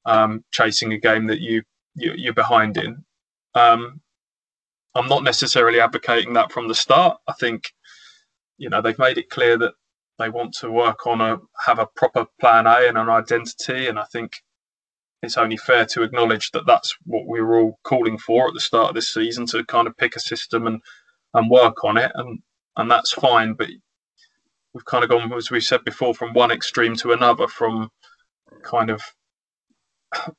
[0.05, 1.63] um, chasing a game that you,
[1.95, 3.03] you are behind in.
[3.53, 3.99] Um,
[4.95, 7.17] I'm not necessarily advocating that from the start.
[7.27, 7.73] I think,
[8.57, 9.73] you know, they've made it clear that
[10.19, 13.99] they want to work on a have a proper plan A and an identity, and
[13.99, 14.37] I think
[15.23, 18.59] it's only fair to acknowledge that that's what we were all calling for at the
[18.59, 20.81] start of this season to kind of pick a system and
[21.33, 22.39] and work on it, and
[22.77, 23.53] and that's fine.
[23.53, 23.69] But
[24.73, 27.89] we've kind of gone, as we said before, from one extreme to another, from
[28.63, 29.01] kind of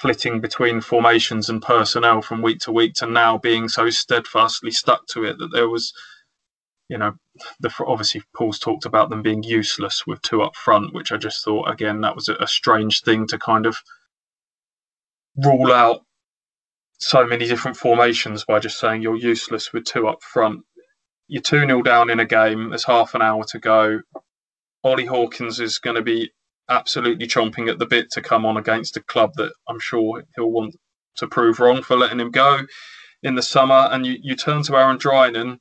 [0.00, 5.06] flitting between formations and personnel from week to week to now being so steadfastly stuck
[5.06, 5.92] to it that there was
[6.88, 7.14] you know,
[7.60, 11.44] the obviously Paul's talked about them being useless with two up front, which I just
[11.44, 13.76] thought again that was a, a strange thing to kind of
[15.36, 16.02] rule out
[16.98, 20.62] so many different formations by just saying you're useless with two up front.
[21.26, 24.00] You're 2 0 down in a game, there's half an hour to go.
[24.82, 26.30] Ollie Hawkins is going to be
[26.68, 30.50] absolutely chomping at the bit to come on against a club that I'm sure he'll
[30.50, 30.76] want
[31.16, 32.60] to prove wrong for letting him go
[33.22, 33.88] in the summer.
[33.90, 35.58] And you, you turn to Aaron Drinan,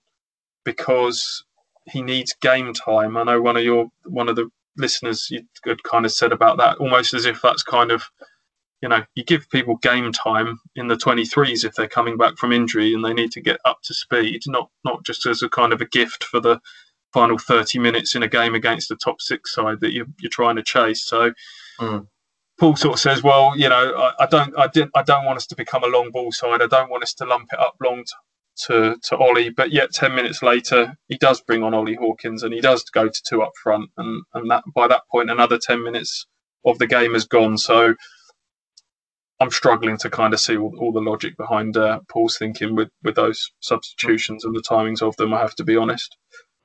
[0.63, 1.43] because
[1.85, 3.17] he needs game time.
[3.17, 6.57] I know one of your one of the listeners you had kind of said about
[6.57, 8.03] that, almost as if that's kind of
[8.81, 12.51] you know you give people game time in the 23s if they're coming back from
[12.51, 15.73] injury and they need to get up to speed, not not just as a kind
[15.73, 16.59] of a gift for the
[17.13, 20.55] final 30 minutes in a game against the top six side that you're, you're trying
[20.55, 21.03] to chase.
[21.03, 21.33] So.
[21.79, 22.07] Mm.
[22.59, 25.37] Paul sort of says, "Well, you know, I, I, don't, I didn't, I don't want
[25.37, 26.61] us to become a long ball side.
[26.61, 28.03] I don't want us to lump it up long,
[28.67, 32.53] to to Ollie, but yet ten minutes later he does bring on Ollie Hawkins and
[32.53, 35.83] he does go to two up front, and and that by that point another ten
[35.83, 36.27] minutes
[36.65, 37.57] of the game has gone.
[37.57, 37.95] So
[39.39, 42.89] I'm struggling to kind of see all, all the logic behind uh, Paul's thinking with
[43.03, 45.33] with those substitutions and the timings of them.
[45.33, 46.15] I have to be honest.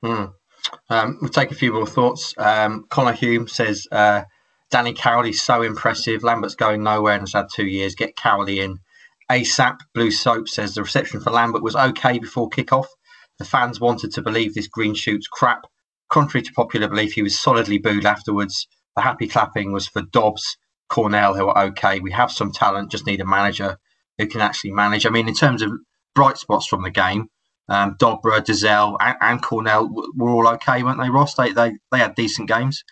[0.03, 0.25] Hmm.
[0.89, 2.33] Um, we'll take a few more thoughts.
[2.37, 4.23] Um, Connor Hume says uh,
[4.71, 6.23] Danny Cowley's so impressive.
[6.23, 7.95] Lambert's going nowhere and has had two years.
[7.95, 8.79] Get Cowley in.
[9.31, 12.87] ASAP Blue Soap says the reception for Lambert was okay before kickoff.
[13.37, 15.65] The fans wanted to believe this green shoots crap.
[16.09, 18.67] Contrary to popular belief, he was solidly booed afterwards.
[18.95, 20.57] The happy clapping was for Dobbs,
[20.89, 21.99] Cornell, who are okay.
[21.99, 23.77] We have some talent, just need a manager
[24.17, 25.05] who can actually manage.
[25.05, 25.71] I mean, in terms of
[26.15, 27.27] bright spots from the game,
[27.69, 31.35] um, Dobra, Dozzell, and, and, Cornell were all okay, weren't they, Ross?
[31.35, 32.83] They, they, they had decent games.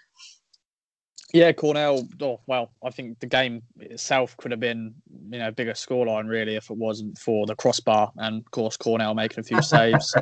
[1.33, 2.07] Yeah, Cornell.
[2.21, 4.93] Oh, well, I think the game itself could have been,
[5.29, 9.13] you know, bigger scoreline really if it wasn't for the crossbar and of course Cornell
[9.13, 10.15] making a few saves.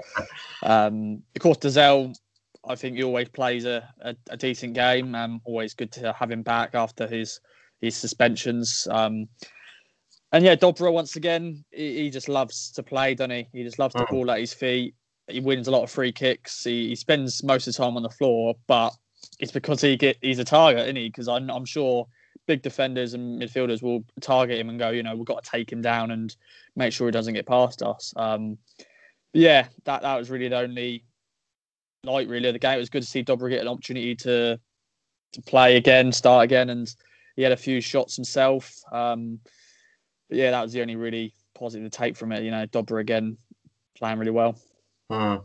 [0.64, 2.16] um, of course, Dozzell,
[2.68, 5.14] I think he always plays a, a, a, decent game.
[5.14, 7.40] Um, always good to have him back after his
[7.82, 8.88] his suspensions.
[8.90, 9.28] Um,
[10.32, 13.48] and yeah, Dobra once again, he, he, just loves to play, doesn't he?
[13.54, 14.10] He just loves to mm.
[14.10, 14.96] ball at his feet.
[15.28, 16.64] He wins a lot of free kicks.
[16.64, 18.92] He, he spends most of the time on the floor, but
[19.40, 21.10] it's because he get he's a target, isn't he?
[21.10, 22.08] Because I'm, I'm sure
[22.48, 25.72] big defenders and midfielders will target him and go, you know, we've got to take
[25.72, 26.36] him down and
[26.76, 28.14] make sure he doesn't get past us.
[28.16, 28.58] Um,
[29.34, 31.04] yeah, that that was really the only
[32.04, 32.76] light really of the game.
[32.76, 34.60] It was good to see Dobra get an opportunity to
[35.34, 36.94] to play again, start again, and
[37.36, 38.74] he had a few shots himself.
[38.92, 39.40] Um,
[40.30, 42.44] but yeah, that was the only really positive take from it.
[42.44, 43.38] You know, Dobra again
[43.98, 44.58] playing really well.
[45.12, 45.44] Mm.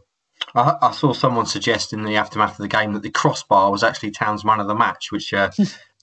[0.55, 3.83] I, I, saw someone suggest in the aftermath of the game that the crossbar was
[3.83, 5.51] actually Town's man of the match, which uh,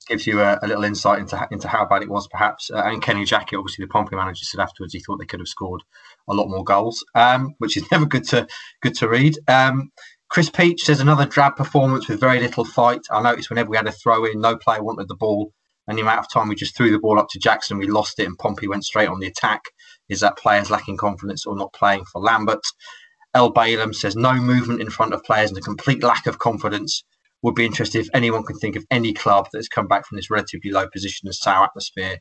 [0.07, 2.71] gives you a, a, little insight into into how bad it was, perhaps.
[2.71, 5.47] Uh, and Kenny Jackett, obviously the Pompey manager, said afterwards he thought they could have
[5.47, 5.81] scored
[6.27, 8.47] a lot more goals, um, which is never good to
[8.81, 9.37] good to read.
[9.47, 9.91] Um,
[10.29, 13.01] Chris Peach says another drab performance with very little fight.
[13.09, 15.53] I noticed whenever we had a throw in, no player wanted the ball,
[15.87, 18.19] and the amount of time we just threw the ball up to Jackson, we lost
[18.19, 19.63] it, and Pompey went straight on the attack.
[20.09, 22.65] Is that players lacking confidence or not playing for Lambert?
[23.33, 27.03] El Balaam says no movement in front of players and a complete lack of confidence.
[27.43, 30.15] Would be interested if anyone can think of any club that has come back from
[30.15, 32.17] this relatively low position and sour atmosphere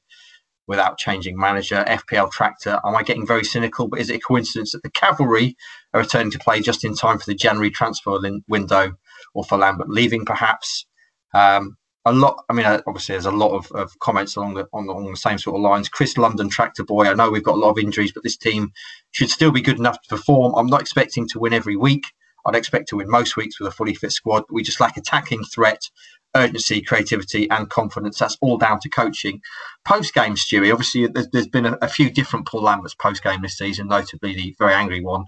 [0.66, 1.84] without changing manager.
[1.86, 3.88] FPL Tractor, am I getting very cynical?
[3.88, 5.56] But is it a coincidence that the Cavalry
[5.94, 8.92] are returning to play just in time for the January transfer window
[9.34, 10.86] or for Lambert leaving perhaps?
[11.32, 12.44] Um, a lot.
[12.48, 15.38] I mean, uh, obviously, there's a lot of, of comments along the on, the same
[15.38, 15.88] sort of lines.
[15.88, 17.06] Chris London, tractor boy.
[17.06, 18.72] I know we've got a lot of injuries, but this team
[19.10, 20.54] should still be good enough to perform.
[20.54, 22.06] I'm not expecting to win every week.
[22.46, 24.44] I'd expect to win most weeks with a fully fit squad.
[24.48, 25.90] But we just lack attacking threat,
[26.36, 28.20] urgency, creativity, and confidence.
[28.20, 29.42] That's all down to coaching.
[29.84, 30.72] Post game, Stewie.
[30.72, 34.34] Obviously, there's, there's been a, a, few different Paul Lamberts post game this season, notably
[34.36, 35.24] the very angry one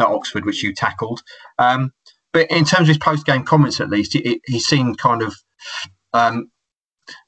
[0.00, 1.20] at Oxford, which you tackled.
[1.58, 1.92] Um,
[2.32, 5.34] but in terms of his post game comments, at least, he, he seemed kind of
[6.12, 6.50] um,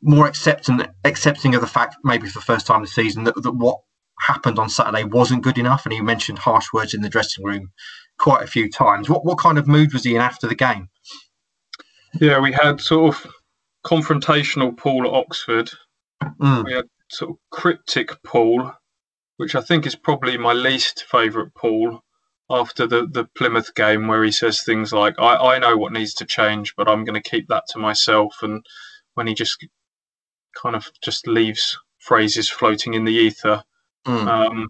[0.03, 3.53] more accepting accepting of the fact, maybe for the first time this season, that, that
[3.53, 3.81] what
[4.21, 7.71] happened on Saturday wasn't good enough, and he mentioned harsh words in the dressing room
[8.19, 9.09] quite a few times.
[9.09, 10.89] What what kind of mood was he in after the game?
[12.21, 13.33] Yeah, we had sort of
[13.85, 15.71] confrontational Paul at Oxford.
[16.41, 16.65] Mm.
[16.65, 18.73] We had sort of cryptic Paul,
[19.37, 22.01] which I think is probably my least favourite Paul
[22.51, 26.15] after the, the Plymouth game where he says things like, I, I know what needs
[26.15, 28.37] to change, but I'm going to keep that to myself.
[28.43, 28.65] And
[29.15, 29.67] when he just
[30.61, 33.63] kind of just leaves phrases floating in the ether.
[34.07, 34.27] Mm.
[34.27, 34.69] Um,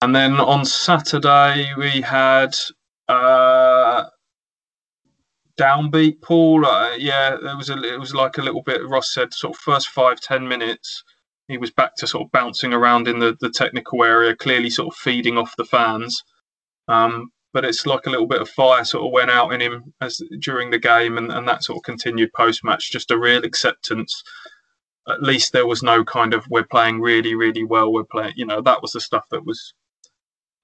[0.00, 2.56] and then on Saturday, we had
[3.08, 4.04] uh,
[5.58, 6.64] downbeat Paul.
[6.66, 8.88] Uh, yeah, it was a, it was like a little bit.
[8.88, 11.04] Ross said, sort of first five ten minutes,
[11.48, 14.88] he was back to sort of bouncing around in the, the technical area, clearly sort
[14.88, 16.22] of feeding off the fans.
[16.88, 19.92] Um, but it's like a little bit of fire sort of went out in him
[20.00, 22.90] as during the game, and, and that sort of continued post match.
[22.90, 24.22] Just a real acceptance.
[25.08, 27.92] At least there was no kind of we're playing really, really well.
[27.92, 29.74] We're playing, you know, that was the stuff that was,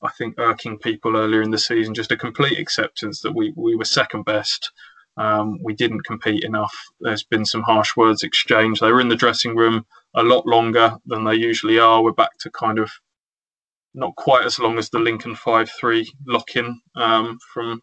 [0.02, 1.92] I think, irking people earlier in the season.
[1.92, 4.70] Just a complete acceptance that we we were second best.
[5.18, 6.74] Um, we didn't compete enough.
[7.00, 8.80] There's been some harsh words exchanged.
[8.80, 9.84] They were in the dressing room
[10.18, 12.02] a lot longer than they usually are.
[12.02, 12.90] We're back to kind of
[13.94, 17.81] not quite as long as the Lincoln 5 3 lock in um, from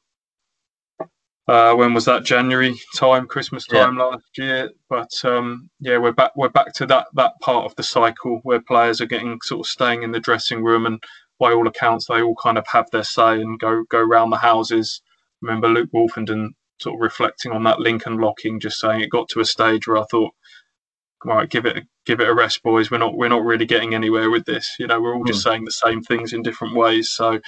[1.48, 4.04] uh, when was that January time, Christmas time yeah.
[4.04, 4.70] last year.
[4.90, 6.32] But um, yeah, we're back.
[6.36, 9.70] We're back to that that part of the cycle where players are getting sort of
[9.70, 11.02] staying in the dressing room, and
[11.40, 14.38] by all accounts, they all kind of have their say and go go round the
[14.38, 15.02] houses.
[15.42, 16.50] Remember Luke Wolfenden
[16.82, 19.98] sort of reflecting on that Lincoln locking, just saying it got to a stage where
[19.98, 20.34] I thought
[21.26, 22.92] right, give it give it a rest, boys.
[22.92, 24.76] We're not we're not really getting anywhere with this.
[24.80, 25.50] You know, we're all just mm.
[25.50, 27.10] saying the same things in different ways.
[27.10, 27.40] So,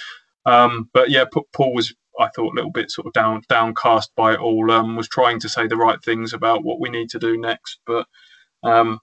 [0.45, 4.33] um, but yeah, Paul was I thought a little bit sort of down downcast by
[4.33, 4.71] it all.
[4.71, 7.79] Um, was trying to say the right things about what we need to do next,
[7.85, 8.07] but
[8.63, 8.99] um,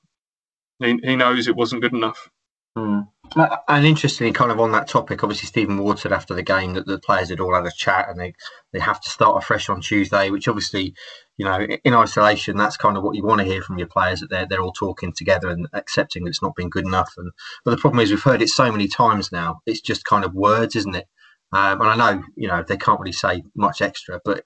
[0.81, 2.29] he, he knows it wasn't good enough.
[2.77, 3.09] Mm.
[3.37, 6.87] And interestingly, kind of on that topic, obviously Stephen Ward said after the game that
[6.87, 8.35] the players had all had a chat and they,
[8.73, 10.95] they have to start afresh on Tuesday, which obviously,
[11.37, 14.21] you know, in isolation, that's kind of what you want to hear from your players
[14.21, 17.13] that they're they're all talking together and accepting that it's not been good enough.
[17.17, 17.33] And
[17.65, 20.35] but the problem is we've heard it so many times now, it's just kind of
[20.35, 21.07] words, isn't it?
[21.53, 24.45] Um, and I know, you know, they can't really say much extra, but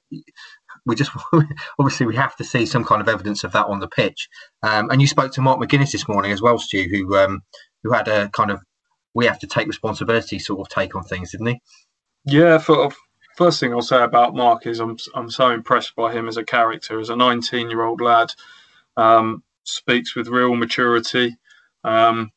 [0.86, 1.10] we just
[1.78, 4.28] obviously we have to see some kind of evidence of that on the pitch.
[4.62, 7.42] Um, and you spoke to Mark McGuinness this morning as well, Stu, who um,
[7.82, 8.60] who had a kind of
[9.18, 11.60] we have to take responsibility sort of take on things, didn't he?
[12.24, 12.92] Yeah, for
[13.36, 16.44] first thing I'll say about Mark is I'm I'm so impressed by him as a
[16.44, 18.30] character, as a 19 year old lad.
[18.96, 21.36] Um, speaks with real maturity.
[21.82, 22.30] Um,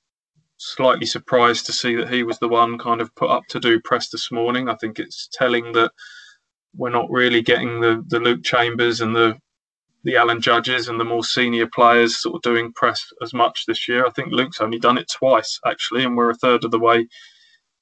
[0.57, 3.79] slightly surprised to see that he was the one kind of put up to do
[3.79, 4.67] press this morning.
[4.67, 5.91] I think it's telling that
[6.75, 9.37] we're not really getting the the Luke Chambers and the
[10.03, 13.87] the Alan Judges and the more senior players sort of doing press as much this
[13.87, 14.05] year.
[14.05, 17.07] I think Luke's only done it twice actually, and we're a third of the way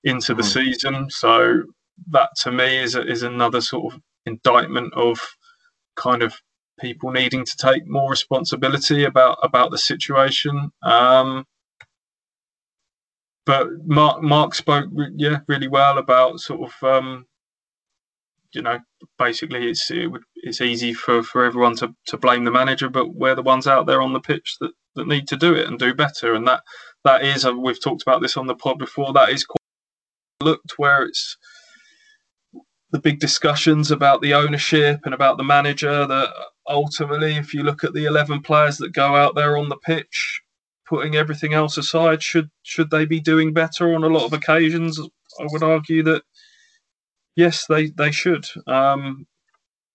[0.03, 0.53] into the mm.
[0.53, 1.09] season.
[1.09, 1.63] So
[2.09, 5.19] that to me is a, is another sort of indictment of
[5.95, 6.33] kind of
[6.79, 10.71] people needing to take more responsibility about about the situation.
[10.83, 11.45] Um,
[13.45, 17.25] but Mark Mark spoke yeah really well about sort of um,
[18.53, 18.79] you know
[19.17, 23.13] basically it's it would, it's easy for, for everyone to, to blame the manager, but
[23.13, 25.77] we're the ones out there on the pitch that, that need to do it and
[25.77, 26.33] do better.
[26.33, 26.61] And that
[27.03, 29.13] that is uh, we've talked about this on the pod before.
[29.13, 29.57] That is quite
[30.41, 31.37] looked where it's
[32.91, 36.29] the big discussions about the ownership and about the manager that
[36.67, 40.41] ultimately if you look at the 11 players that go out there on the pitch
[40.87, 44.99] putting everything else aside should should they be doing better on a lot of occasions
[45.39, 46.23] i would argue that
[47.35, 49.25] yes they they should um,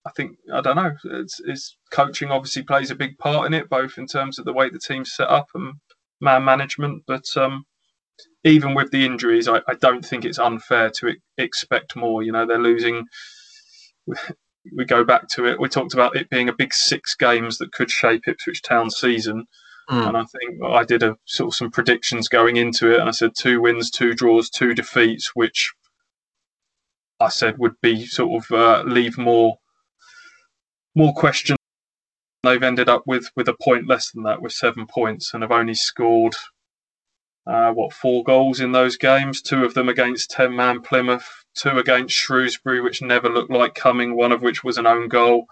[0.07, 3.69] i think i don't know it's, it's coaching obviously plays a big part in it
[3.69, 5.75] both in terms of the way the team's set up and
[6.21, 7.65] man management but um,
[8.45, 12.23] even with the injuries, I, I don't think it's unfair to expect more.
[12.23, 13.07] You know, they're losing.
[14.75, 15.61] We go back to it.
[15.61, 19.45] We talked about it being a big six games that could shape Ipswich Town's season.
[19.91, 20.09] Mm.
[20.09, 23.13] And I think I did a sort of some predictions going into it, and I
[23.13, 25.75] said two wins, two draws, two defeats, which
[27.21, 29.59] I said would be sort of uh, leave more
[30.95, 31.59] more questions.
[32.43, 35.53] They've ended up with with a point less than that, with seven points, and have
[35.53, 36.35] only scored
[37.47, 39.43] uh, what four goals in those games?
[39.43, 44.17] Two of them against ten man Plymouth, two against Shrewsbury, which never looked like coming.
[44.17, 45.47] One of which was an own goal.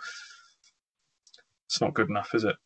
[1.67, 2.57] It's not good enough, is it?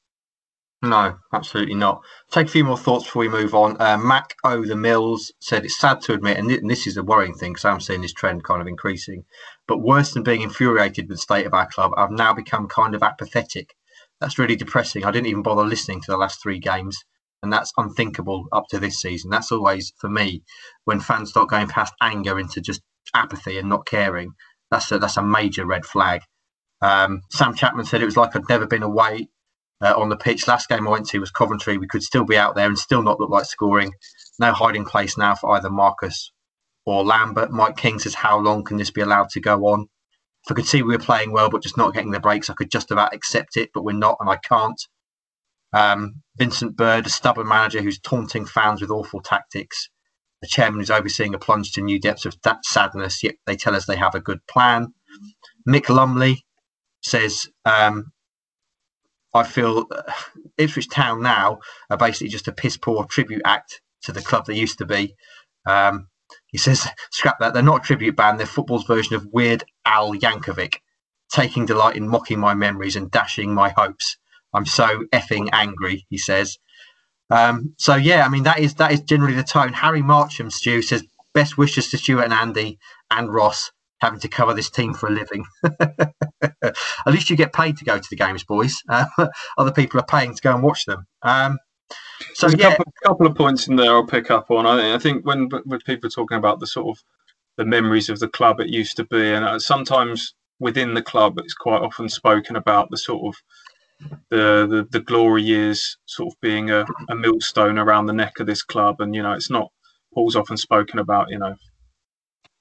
[0.83, 2.03] No, absolutely not.
[2.31, 3.81] Take a few more thoughts before we move on.
[3.81, 4.65] Uh, Mac O.
[4.65, 7.81] The Mills said it's sad to admit, and this is a worrying thing because I'm
[7.81, 9.25] seeing this trend kind of increasing.
[9.67, 12.95] But worse than being infuriated with the state of our club, I've now become kind
[12.95, 13.75] of apathetic.
[14.21, 15.05] That's really depressing.
[15.05, 17.05] I didn't even bother listening to the last three games
[17.43, 19.31] and that's unthinkable up to this season.
[19.31, 20.43] That's always for me
[20.85, 22.83] when fans start going past anger into just
[23.15, 24.33] apathy and not caring.
[24.71, 26.23] That's a that's a major red flag.
[26.83, 29.29] Um, Sam Chapman said it was like I'd never been away
[29.81, 30.49] uh, on the pitch.
[30.49, 31.79] Last game I went to was Coventry.
[31.79, 33.93] We could still be out there and still not look like scoring.
[34.39, 36.33] No hiding place now for either Marcus
[36.85, 37.51] or Lambert.
[37.51, 39.89] Mike King says, "How long can this be allowed to go on?"
[40.45, 42.55] If I could see we were playing well but just not getting the breaks, I
[42.55, 44.81] could just about accept it, but we're not, and I can't.
[45.73, 49.91] Um, Vincent Bird, a stubborn manager who's taunting fans with awful tactics.
[50.43, 53.75] The chairman who's overseeing a plunge to new depths of that sadness, yet they tell
[53.75, 54.95] us they have a good plan.
[55.69, 56.45] Mick Lumley
[57.03, 58.13] says, um,
[59.37, 60.03] I feel uh,
[60.59, 64.55] Ipswich Town now are basically just a piss poor tribute act to the club they
[64.55, 65.15] used to be.
[65.67, 66.09] Um,
[66.47, 70.15] he says, scrap that, they're not a tribute band, they're football's version of Weird Al
[70.15, 70.77] Yankovic,
[71.33, 74.17] taking delight in mocking my memories and dashing my hopes.
[74.55, 76.59] I'm so effing angry, he says.
[77.31, 79.73] Um, so yeah, I mean that is that is generally the tone.
[79.73, 82.79] Harry Marcham, Stu says best wishes to Stuart and Andy
[83.11, 85.45] and Ross having to cover this team for a living.
[86.63, 88.83] At least you get paid to go to the games, boys.
[88.89, 89.07] Uh,
[89.59, 91.07] other people are paying to go and watch them.
[91.23, 91.59] Um,
[92.35, 94.67] so There's yeah, a couple, couple, of points in there I'll pick up on.
[94.67, 97.03] I, I think when when people are talking about the sort of
[97.57, 101.39] the memories of the club it used to be, and uh, sometimes within the club
[101.39, 103.41] it's quite often spoken about the sort of
[104.31, 108.47] the, the, the glory years sort of being a, a millstone around the neck of
[108.47, 109.01] this club.
[109.01, 109.71] And, you know, it's not,
[110.15, 111.55] Paul's often spoken about, you know,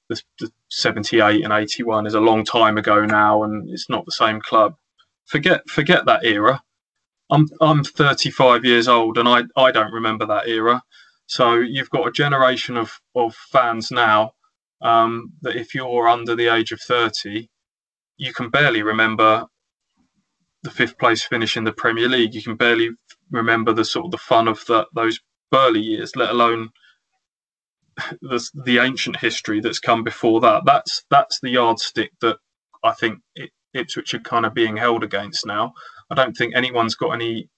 [0.08, 4.12] the, the 78 and 81 is a long time ago now and it's not the
[4.12, 4.74] same club.
[5.26, 6.62] Forget forget that era.
[7.30, 10.82] I'm I'm 35 years old and I, I don't remember that era.
[11.26, 14.32] So you've got a generation of, of fans now
[14.80, 17.48] um, that if you're under the age of 30,
[18.16, 19.46] you can barely remember
[20.62, 22.90] the fifth place finish in the Premier League, you can barely
[23.30, 26.70] remember the sort of the fun of the, those Burley years, let alone
[28.20, 30.64] the, the ancient history that's come before that.
[30.64, 32.38] That's that's the yardstick that
[32.84, 35.72] I think it, Ipswich are kind of being held against now.
[36.10, 37.48] I don't think anyone's got any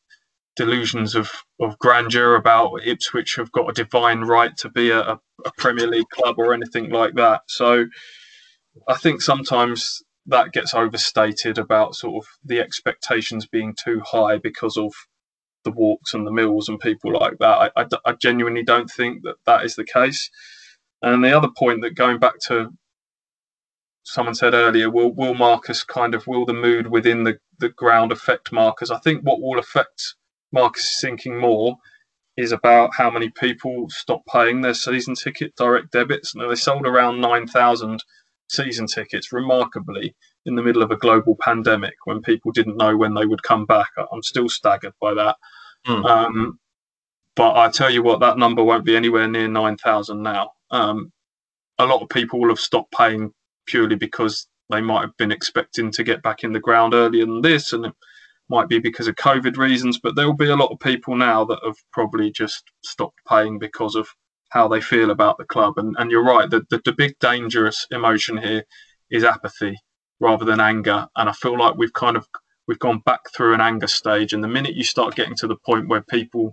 [0.57, 1.31] delusions of,
[1.61, 6.09] of grandeur about Ipswich have got a divine right to be a, a Premier League
[6.11, 7.43] club or anything like that.
[7.47, 7.87] So
[8.89, 14.77] I think sometimes that gets overstated about sort of the expectations being too high because
[14.77, 14.93] of
[15.69, 17.73] the Warks and the Mills and people like that.
[17.77, 20.31] I, I, I, genuinely don't think that that is the case.
[21.03, 22.71] And the other point that going back to
[24.05, 28.13] someone said earlier, will will Marcus kind of will the mood within the, the ground
[28.13, 28.91] affect Marcus?
[28.91, 30.15] I think what will affect
[30.53, 31.77] Marcus thinking more
[32.37, 36.35] is about how many people stop paying their season ticket direct debits.
[36.35, 38.03] Now they sold around nine thousand
[38.49, 40.15] season tickets remarkably
[40.47, 43.67] in the middle of a global pandemic when people didn't know when they would come
[43.67, 43.91] back.
[44.11, 45.37] I'm still staggered by that.
[45.87, 46.05] Mm.
[46.05, 46.59] Um,
[47.35, 50.51] but I tell you what, that number won't be anywhere near 9,000 now.
[50.71, 51.13] Um,
[51.79, 53.33] a lot of people will have stopped paying
[53.67, 57.41] purely because they might have been expecting to get back in the ground earlier than
[57.41, 57.93] this, and it
[58.49, 59.99] might be because of COVID reasons.
[60.03, 63.59] But there will be a lot of people now that have probably just stopped paying
[63.59, 64.09] because of
[64.51, 65.75] how they feel about the club.
[65.77, 68.65] And, and you're right, the, the, the big dangerous emotion here
[69.11, 69.79] is apathy
[70.21, 71.07] rather than anger.
[71.17, 72.27] And I feel like we've kind of
[72.69, 74.33] we've gone back through an anger stage.
[74.33, 76.53] And the minute you start getting to the point where people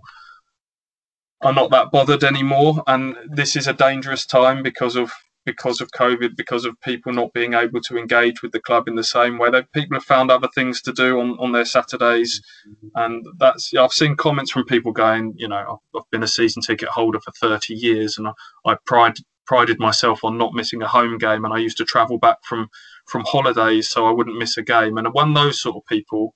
[1.42, 5.12] are not that bothered anymore, and this is a dangerous time because of
[5.44, 8.96] because of COVID, because of people not being able to engage with the club in
[8.96, 9.48] the same way.
[9.72, 12.42] People have found other things to do on, on their Saturdays,
[12.96, 16.62] and that's I've seen comments from people going, you know, I've, I've been a season
[16.62, 18.32] ticket holder for 30 years, and I,
[18.64, 22.18] I pride prided myself on not missing a home game, and I used to travel
[22.18, 22.68] back from
[23.06, 24.98] from holidays so I wouldn't miss a game.
[24.98, 26.34] And when those sort of people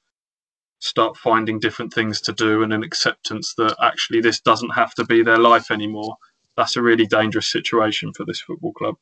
[0.78, 5.04] start finding different things to do and an acceptance that actually this doesn't have to
[5.04, 6.16] be their life anymore,
[6.56, 8.94] that's a really dangerous situation for this football club.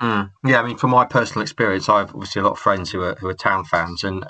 [0.00, 0.30] Mm.
[0.44, 3.00] Yeah, I mean, from my personal experience, I have obviously a lot of friends who
[3.00, 4.26] are who are town fans, and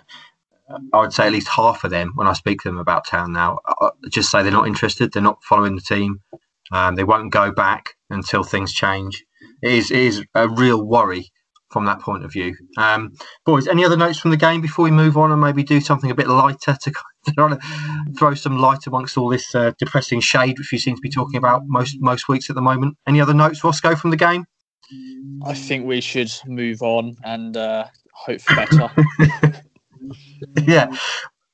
[0.93, 3.33] I would say at least half of them, when I speak to them about town
[3.33, 5.13] now, uh, just say they're not interested.
[5.13, 6.21] They're not following the team.
[6.73, 9.25] Um, they won't go back until things change.
[9.63, 11.31] It is, it is a real worry
[11.71, 12.57] from that point of view.
[12.79, 13.13] Um,
[13.45, 16.11] boys, any other notes from the game before we move on and maybe do something
[16.11, 16.93] a bit lighter to,
[17.27, 17.59] to
[18.19, 21.37] throw some light amongst all this uh, depressing shade which you seem to be talking
[21.37, 22.97] about most most weeks at the moment?
[23.07, 24.47] Any other notes, Roscoe, from the game?
[25.45, 28.91] I think we should move on and uh, hope for better.
[30.67, 30.95] yeah.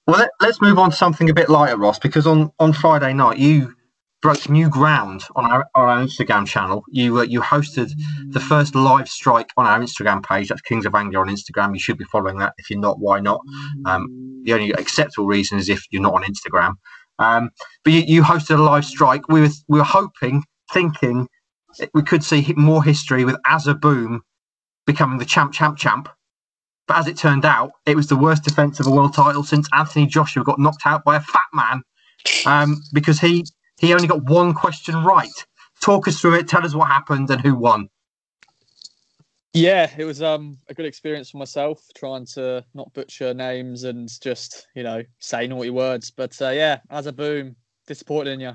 [0.06, 3.12] Well, let, us move on to something a bit lighter, Ross, because on, on Friday
[3.12, 3.74] night you
[4.20, 6.84] broke new ground on our, on our Instagram channel.
[6.88, 7.92] You uh, you hosted
[8.28, 10.48] the first live strike on our Instagram page.
[10.48, 11.74] That's Kings of Anglia on Instagram.
[11.74, 12.54] You should be following that.
[12.58, 13.40] If you're not, why not?
[13.84, 16.74] Um, the only acceptable reason is if you're not on Instagram.
[17.18, 17.50] Um,
[17.84, 19.28] but you, you hosted a live strike.
[19.28, 21.28] We were we were hoping, thinking
[21.94, 24.22] we could see more history with Azza Boom
[24.86, 26.08] becoming the champ, champ, champ.
[26.92, 29.66] But as it turned out, it was the worst defence of a world title since
[29.72, 31.82] Anthony Joshua got knocked out by a fat man
[32.44, 33.46] um, because he
[33.78, 35.32] he only got one question right.
[35.80, 36.48] Talk us through it.
[36.48, 37.88] Tell us what happened and who won.
[39.54, 44.10] Yeah, it was um, a good experience for myself trying to not butcher names and
[44.20, 46.10] just you know say naughty words.
[46.10, 48.52] But uh, yeah, a Boom, disappointed in you.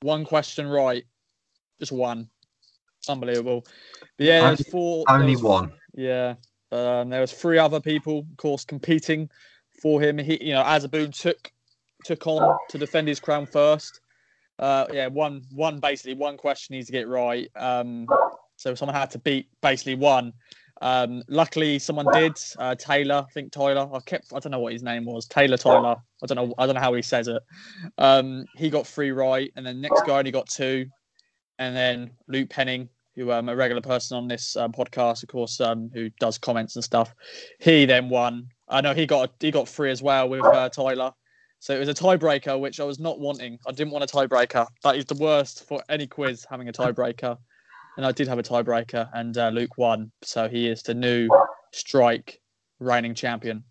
[0.00, 1.04] One question right,
[1.78, 2.30] just one
[3.10, 3.66] unbelievable.
[4.16, 5.04] But yeah, only, four.
[5.06, 5.70] Only one.
[5.92, 6.36] Yeah,
[6.74, 9.30] um, there was three other people, of course, competing
[9.80, 10.18] for him.
[10.18, 11.52] He, you know, Azza Boom took
[12.04, 14.00] took on to defend his crown first.
[14.58, 17.48] Uh, yeah, one one basically one question needs to get right.
[17.56, 18.06] Um,
[18.56, 20.32] so someone had to beat basically one.
[20.82, 22.32] Um, luckily, someone did.
[22.58, 23.88] Uh, Taylor, I think Tyler.
[23.92, 24.32] I kept.
[24.34, 25.26] I don't know what his name was.
[25.26, 25.96] Taylor Tyler.
[26.22, 26.54] I don't know.
[26.58, 27.42] I don't know how he says it.
[27.98, 30.86] Um, he got three right, and then next guy only got two,
[31.58, 35.60] and then Luke Penning who um, a regular person on this um, podcast, of course,
[35.60, 37.14] um, who does comments and stuff.
[37.60, 38.48] He then won.
[38.68, 41.12] I know he got he got three as well with uh, Tyler.
[41.60, 43.58] So it was a tiebreaker, which I was not wanting.
[43.66, 44.66] I didn't want a tiebreaker.
[44.82, 47.38] That is the worst for any quiz having a tiebreaker.
[47.96, 50.10] And I did have a tiebreaker, and uh, Luke won.
[50.22, 51.28] So he is the new
[51.72, 52.40] strike
[52.80, 53.64] reigning champion.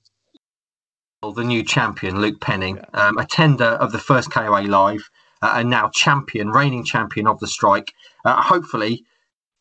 [1.21, 3.07] Well, The new champion, Luke Penning, yeah.
[3.07, 5.09] um, attender of the first KOA Live,
[5.41, 7.93] uh, and now champion, reigning champion of the strike.
[8.25, 9.05] Uh, hopefully,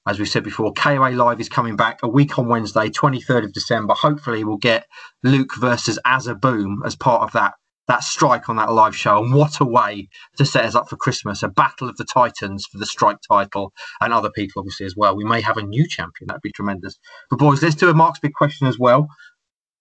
[0.06, 3.52] as we said before, KOA Live is coming back a week on Wednesday, 23rd of
[3.52, 3.94] December.
[3.94, 4.86] Hopefully, we'll get
[5.22, 7.54] Luke versus Azza Boom as part of that
[7.88, 9.22] that strike on that live show.
[9.24, 11.42] And what a way to set us up for Christmas!
[11.42, 15.16] A battle of the Titans for the strike title, and other people obviously as well.
[15.16, 16.28] We may have a new champion.
[16.28, 16.98] That'd be tremendous.
[17.30, 19.08] But boys, let's do a Mark's big question as well.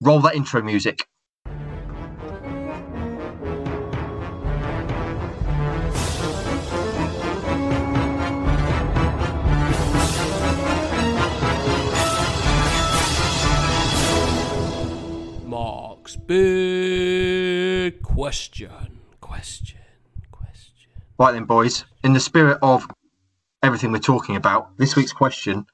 [0.00, 1.06] Roll that intro music.
[16.32, 19.80] Big question, question,
[20.30, 20.90] question.
[21.18, 21.84] Right then, boys.
[22.02, 22.86] In the spirit of
[23.62, 25.66] everything we're talking about, this week's question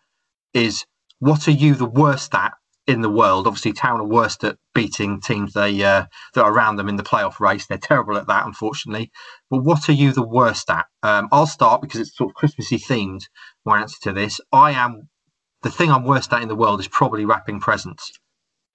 [0.53, 0.85] is:
[1.21, 2.55] What are you the worst at
[2.89, 3.47] in the world?
[3.47, 7.05] Obviously, Town are worst at beating teams they uh, that are around them in the
[7.05, 7.69] playoff race.
[7.69, 9.13] They're terrible at that, unfortunately.
[9.51, 10.87] But what are you the worst at?
[11.05, 13.29] Um, I'll start because it's sort of Christmassy themed
[13.65, 14.41] my answer to this.
[14.51, 15.09] I am
[15.63, 18.11] the thing I'm worst at in the world is probably wrapping presents.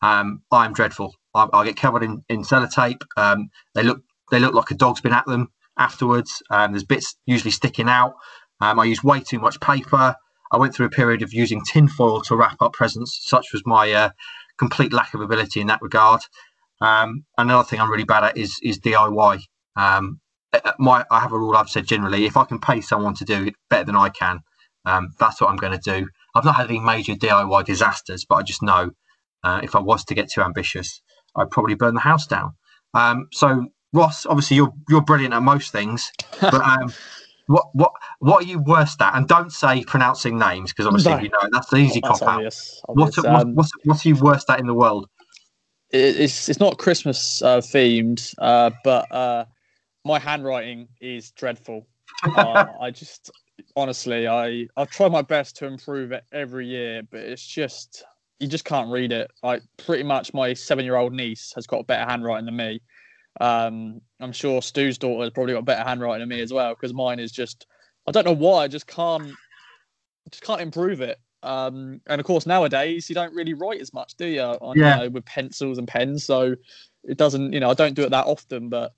[0.02, 1.14] Um, I'm dreadful.
[1.34, 3.02] I, I, get covered in, in sellotape.
[3.18, 6.42] Um, they look they look like a dog's been at them afterwards.
[6.50, 8.16] Um, there's bits usually sticking out.
[8.62, 10.16] Um, I use way too much paper.
[10.52, 13.20] I went through a period of using tin foil to wrap up presents.
[13.24, 14.10] Such was my uh,
[14.58, 16.22] complete lack of ability in that regard.
[16.80, 19.42] Um, another thing I'm really bad at is is DIY.
[19.76, 20.20] Um,
[20.54, 23.16] uh, uh, my I have a rule I've said generally: if I can pay someone
[23.16, 24.42] to do it better than I can,
[24.86, 26.08] um, that's what I'm going to do.
[26.36, 28.92] I've not had any major DIY disasters, but I just know
[29.44, 31.02] uh, if I was to get too ambitious,
[31.36, 32.54] I'd probably burn the house down.
[32.94, 36.12] Um, so Ross, obviously you're you're brilliant at most things,
[36.42, 36.94] but um,
[37.48, 39.16] what what what are you worst at?
[39.16, 41.20] And don't say pronouncing names because obviously no.
[41.20, 42.30] you know that's the easy cop out.
[42.36, 43.18] Obvious, obvious.
[43.18, 45.08] What, um, what, what, are you worst at in the world?
[45.92, 49.46] It's it's not Christmas uh, themed, uh, but uh,
[50.04, 51.86] my handwriting is dreadful.
[52.24, 53.30] Uh, I just
[53.76, 58.04] honestly, I I try my best to improve it every year, but it's just
[58.44, 59.32] you just can't read it.
[59.41, 62.82] Like pretty much, my seven-year-old niece has got a better handwriting than me.
[63.39, 66.94] Um, I'm sure Stu's daughter has probably got better handwriting than me as well because
[66.94, 67.66] mine is just
[68.06, 69.34] I don't know why I just can't
[70.30, 71.20] just can't improve it.
[71.41, 74.41] Um, and of course nowadays you don't really write as much, do you?
[74.41, 74.98] On, yeah.
[74.98, 76.56] Know, with pencils and pens, so
[77.06, 77.54] it doesn't.
[77.54, 78.94] You know, I don't do it that often, but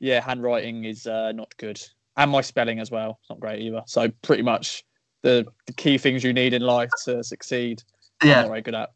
[0.00, 1.80] yeah, handwriting is uh, not good,
[2.16, 3.18] and my spelling as well.
[3.20, 3.82] It's not great either.
[3.86, 4.84] So pretty much
[5.22, 7.82] the the key things you need in life to succeed.
[8.22, 8.90] Yeah, I'm not very good at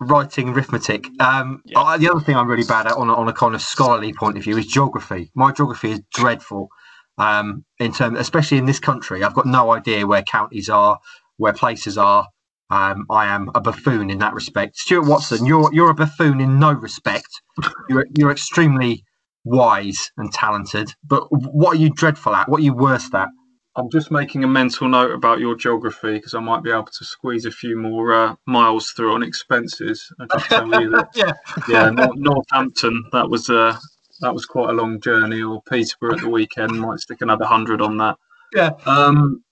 [0.00, 1.06] writing arithmetic.
[1.20, 1.78] Um, yeah.
[1.78, 4.12] I, the other thing I'm really bad at on a, on a kind of scholarly
[4.12, 5.30] point of view is geography.
[5.34, 6.68] My geography is dreadful.
[7.18, 10.98] Um, in terms, especially in this country, I've got no idea where counties are,
[11.38, 12.26] where places are.
[12.68, 14.76] Um, I am a buffoon in that respect.
[14.76, 17.28] Stuart Watson, you're you're a buffoon in no respect.
[17.88, 19.04] You're you're extremely
[19.44, 22.48] wise and talented, but what are you dreadful at?
[22.48, 23.28] What are you worst at?
[23.76, 27.04] I'm just making a mental note about your geography because I might be able to
[27.04, 30.10] squeeze a few more uh, miles through on expenses.
[30.18, 31.32] I just tell you that, yeah,
[31.68, 33.04] yeah, Northampton.
[33.12, 33.76] That was uh,
[34.20, 35.42] that was quite a long journey.
[35.42, 38.16] Or Peterborough at the weekend might stick another hundred on that.
[38.54, 38.70] Yeah.
[38.86, 39.44] Um,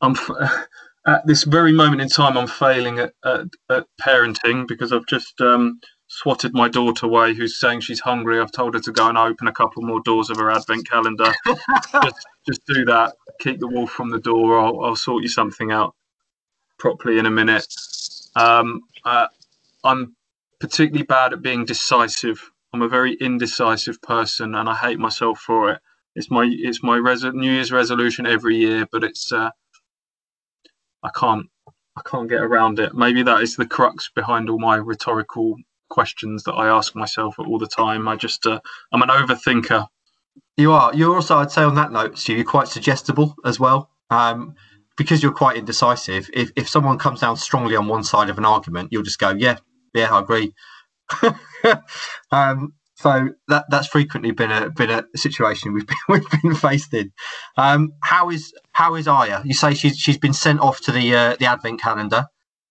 [0.00, 0.66] I'm f-
[1.06, 2.36] at this very moment in time.
[2.38, 7.58] I'm failing at, at, at parenting because I've just um, swatted my daughter away who's
[7.58, 8.38] saying she's hungry.
[8.38, 11.32] I've told her to go and open a couple more doors of her advent calendar.
[11.46, 13.14] just, just do that.
[13.42, 14.60] Keep the wolf from the door.
[14.60, 15.94] I'll, I'll sort you something out
[16.78, 17.66] properly in a minute.
[18.36, 19.28] Um, uh,
[19.84, 20.16] I'm
[20.60, 22.50] particularly bad at being decisive.
[22.72, 25.80] I'm a very indecisive person, and I hate myself for it.
[26.16, 29.50] It's my it's my res- New Year's resolution every year, but it's uh,
[31.02, 31.46] I can't
[31.96, 32.94] I can't get around it.
[32.94, 35.56] Maybe that is the crux behind all my rhetorical
[35.90, 38.08] questions that I ask myself all the time.
[38.08, 38.60] I just uh,
[38.92, 39.86] I'm an overthinker.
[40.56, 40.94] You are.
[40.94, 43.90] You're also, I'd say, on that note, Stu, you're quite suggestible as well.
[44.10, 44.54] Um,
[44.96, 46.28] because you're quite indecisive.
[46.32, 49.30] If if someone comes down strongly on one side of an argument, you'll just go,
[49.30, 49.56] yeah,
[49.94, 50.54] yeah, I agree.
[52.30, 56.94] um, so that that's frequently been a been a situation we've been we've been faced
[56.94, 57.12] in.
[57.56, 59.42] Um, how is how is Aya?
[59.44, 62.26] You say she's she's been sent off to the uh, the advent calendar.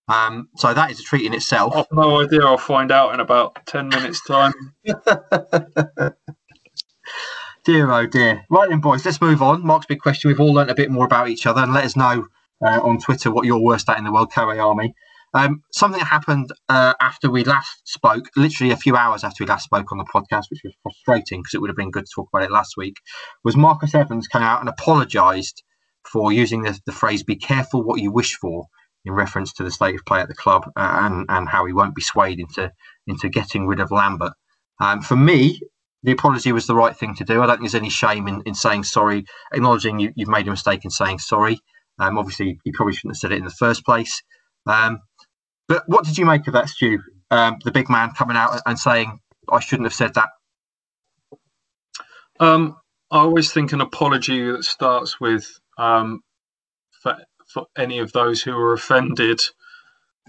[0.07, 1.73] Um, so that is a treat in itself.
[1.75, 2.45] I've no idea.
[2.45, 4.51] I'll find out in about 10 minutes' time.
[7.63, 8.45] dear, oh dear.
[8.49, 9.65] Right then, boys, let's move on.
[9.65, 10.29] Mark's big question.
[10.29, 12.27] We've all learnt a bit more about each other and let us know
[12.65, 14.93] uh, on Twitter what you're worst at in the world, Carry Army.
[15.33, 19.63] Um, something happened uh, after we last spoke, literally a few hours after we last
[19.63, 22.27] spoke on the podcast, which was frustrating because it would have been good to talk
[22.33, 22.97] about it last week,
[23.43, 25.63] was Marcus Evans came out and apologised
[26.11, 28.65] for using the, the phrase "be careful what you wish for"
[29.05, 31.73] in reference to the state of play at the club uh, and and how he
[31.73, 32.71] won't be swayed into
[33.07, 34.33] into getting rid of Lambert.
[34.81, 35.59] Um, for me,
[36.03, 37.41] the apology was the right thing to do.
[37.41, 40.51] I don't think there's any shame in, in saying sorry, acknowledging you, have made a
[40.51, 41.59] mistake in saying sorry.
[41.99, 44.23] Um, obviously, you probably shouldn't have said it in the first place.
[44.65, 44.99] Um,
[45.67, 46.99] but what did you make of that, Stu?
[47.29, 49.19] Um, the big man coming out and saying,
[49.51, 50.29] I shouldn't have said that.
[52.39, 52.77] Um,
[53.11, 55.47] I always think an apology that starts with
[55.77, 56.21] um,
[57.01, 59.41] for for any of those who were offended.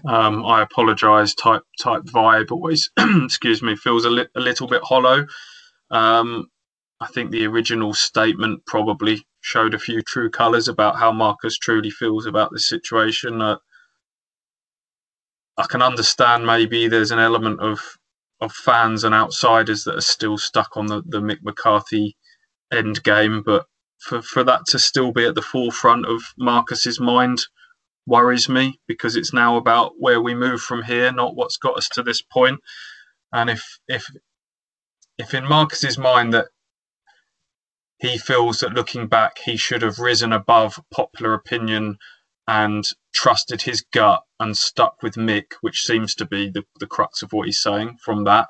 [0.05, 1.33] Um, I apologise.
[1.33, 5.25] Type type vibe always, excuse me, feels a, li- a little bit hollow.
[5.93, 6.47] Um,
[6.99, 11.91] I think the original statement probably showed a few true colours about how Marcus truly
[11.91, 13.41] feels about this situation.
[13.41, 13.57] Uh,
[15.57, 17.79] I can understand maybe there's an element of
[18.41, 22.17] of fans and outsiders that are still stuck on the, the Mick McCarthy
[22.73, 23.65] end game, but
[23.99, 27.39] for, for that to still be at the forefront of Marcus's mind
[28.05, 31.87] worries me because it's now about where we move from here, not what's got us
[31.89, 32.59] to this point.
[33.31, 34.07] And if if
[35.17, 36.47] if in Marcus's mind that
[37.99, 41.97] he feels that looking back he should have risen above popular opinion
[42.47, 47.21] and trusted his gut and stuck with Mick, which seems to be the, the crux
[47.21, 48.47] of what he's saying from that.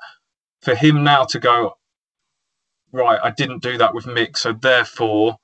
[0.62, 1.74] For him now to go,
[2.90, 5.36] right, I didn't do that with Mick, so therefore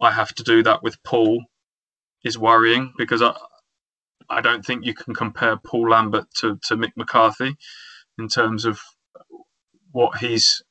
[0.00, 1.44] I have to do that with Paul
[2.24, 3.36] is worrying because I,
[4.28, 7.56] I don't think you can compare Paul Lambert to, to Mick McCarthy
[8.18, 8.80] in terms of
[9.92, 10.62] what he's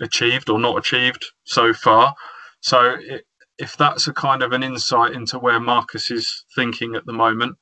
[0.00, 2.14] achieved or not achieved so far.
[2.60, 3.24] So it,
[3.58, 7.56] if that's a kind of an insight into where Marcus is thinking at the moment,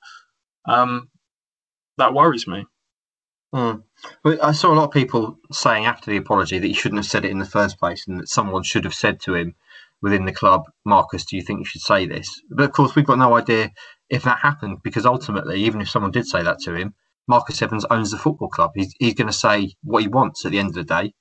[0.66, 1.10] um,
[1.96, 2.66] that worries me.
[3.52, 3.82] Mm.
[4.24, 7.24] I saw a lot of people saying after the apology that he shouldn't have said
[7.24, 9.54] it in the first place, and that someone should have said to him
[10.02, 13.06] within the club, "Marcus, do you think you should say this?" But of course, we've
[13.06, 13.70] got no idea
[14.10, 16.94] if that happened because ultimately, even if someone did say that to him,
[17.28, 18.72] Marcus Evans owns the football club.
[18.74, 21.12] He's, he's going to say what he wants at the end of the day.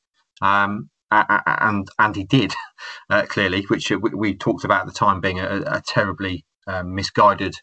[0.41, 2.53] Um, and and he did
[3.09, 6.93] uh, clearly, which we, we, talked about at the time being a, a terribly um,
[6.93, 7.55] misguided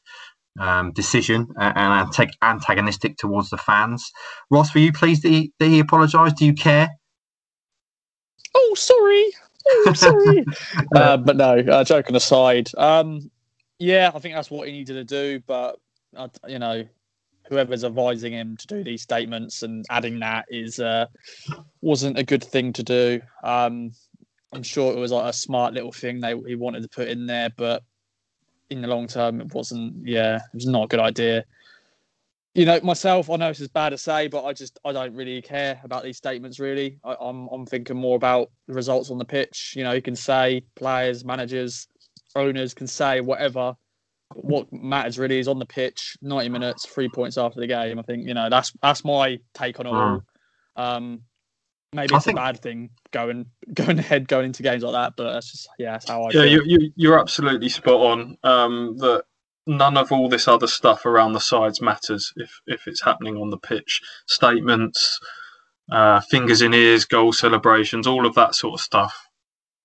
[0.58, 4.10] um, decision and antagonistic towards the fans.
[4.50, 6.36] Ross, were you pleased that he, that he apologised?
[6.36, 6.88] Do you care?
[8.54, 9.30] Oh, sorry.
[9.66, 10.44] Oh, sorry.
[10.96, 13.30] uh, but no, uh, joking aside, um,
[13.78, 15.42] yeah, I think that's what he needed to do.
[15.46, 15.78] But
[16.16, 16.84] uh, you know,
[17.48, 21.06] whoever's advising him to do these statements and adding that is uh,
[21.80, 23.20] wasn't a good thing to do.
[23.42, 23.92] Um,
[24.52, 27.26] I'm sure it was like a smart little thing they he wanted to put in
[27.26, 27.82] there, but
[28.70, 29.94] in the long term, it wasn't.
[30.06, 31.44] Yeah, it was not a good idea.
[32.54, 35.14] You know, myself, I know this is bad to say, but I just I don't
[35.14, 36.60] really care about these statements.
[36.60, 39.74] Really, I, I'm I'm thinking more about the results on the pitch.
[39.76, 41.88] You know, you can say players, managers,
[42.36, 43.76] owners can say whatever
[44.36, 47.98] what matters really is on the pitch, 90 minutes, three points after the game.
[47.98, 50.22] I think, you know, that's that's my take on it all.
[50.76, 50.82] Hmm.
[50.82, 51.20] Um,
[51.92, 52.38] maybe it's think...
[52.38, 55.92] a bad thing going going ahead, going into games like that, but that's just, yeah,
[55.92, 58.36] that's how I Yeah, you, you, you're absolutely spot on.
[58.42, 59.24] Um, that
[59.66, 63.50] none of all this other stuff around the sides matters if, if it's happening on
[63.50, 64.00] the pitch.
[64.26, 65.18] Statements,
[65.90, 69.28] uh, fingers in ears, goal celebrations, all of that sort of stuff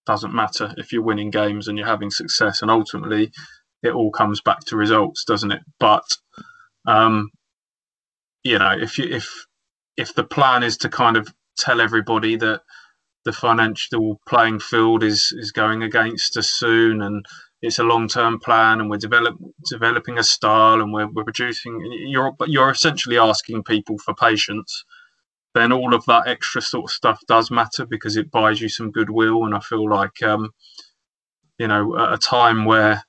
[0.06, 2.62] doesn't matter if you're winning games and you're having success.
[2.62, 3.32] And ultimately,
[3.84, 5.61] it all comes back to results, doesn't it?
[5.80, 6.05] But
[6.88, 7.30] um,
[8.43, 9.45] you know, if you if
[9.97, 12.61] if the plan is to kind of tell everybody that
[13.25, 17.25] the financial playing field is is going against us soon and
[17.61, 19.38] it's a long term plan and we're develop,
[19.69, 24.84] developing a style and we're, we're producing you're you're essentially asking people for patience
[25.53, 28.91] then all of that extra sort of stuff does matter because it buys you some
[28.91, 30.49] goodwill and i feel like um,
[31.57, 33.03] you know at a time where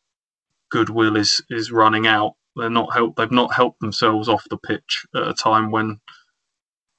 [0.71, 2.35] goodwill is is running out.
[2.57, 3.17] They're not help.
[3.17, 6.01] They've not helped themselves off the pitch at a time when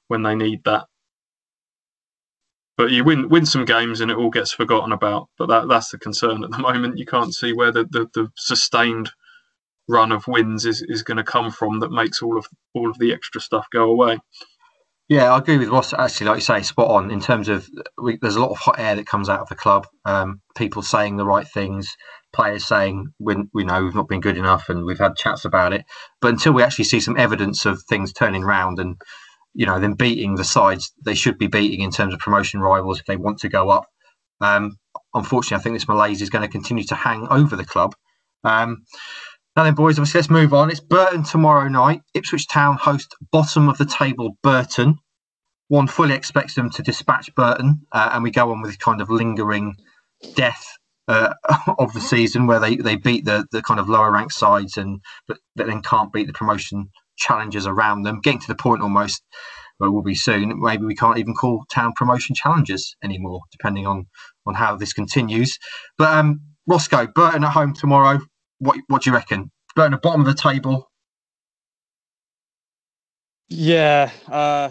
[0.08, 0.86] when they need that.
[2.76, 5.28] But you win win some games and it all gets forgotten about.
[5.38, 6.98] But that that's the concern at the moment.
[6.98, 9.10] You can't see where the, the, the sustained
[9.88, 12.98] run of wins is, is going to come from that makes all of all of
[12.98, 14.18] the extra stuff go away.
[15.08, 15.92] Yeah, I agree with Ross.
[15.92, 17.68] Actually, like you say, spot on in terms of
[18.02, 19.86] we, there's a lot of hot air that comes out of the club.
[20.04, 21.94] Um, people saying the right things,
[22.32, 25.72] players saying we, we know we've not been good enough and we've had chats about
[25.72, 25.84] it.
[26.20, 29.00] But until we actually see some evidence of things turning round and
[29.54, 32.98] you know them beating the sides they should be beating in terms of promotion rivals
[32.98, 33.86] if they want to go up.
[34.40, 34.76] Um,
[35.14, 37.94] unfortunately, I think this malaise is going to continue to hang over the club.
[38.44, 38.84] Um,
[39.54, 40.70] now then, boys, obviously let's move on.
[40.70, 42.00] It's Burton tomorrow night.
[42.14, 44.98] Ipswich Town host bottom of the table Burton.
[45.68, 49.10] One fully expects them to dispatch Burton, uh, and we go on with kind of
[49.10, 49.76] lingering
[50.34, 50.64] death
[51.08, 51.34] uh,
[51.78, 55.00] of the season where they, they beat the, the kind of lower ranked sides and
[55.28, 59.22] but, but then can't beat the promotion challenges around them, getting to the point almost
[59.78, 60.60] where we'll be soon.
[60.60, 64.06] Maybe we can't even call town promotion challenges anymore, depending on
[64.46, 65.58] on how this continues.
[65.98, 68.20] But um, Roscoe, Burton at home tomorrow.
[68.58, 69.50] What what do you reckon?
[69.76, 70.88] Burton at bottom of the table.
[73.48, 74.70] Yeah, uh,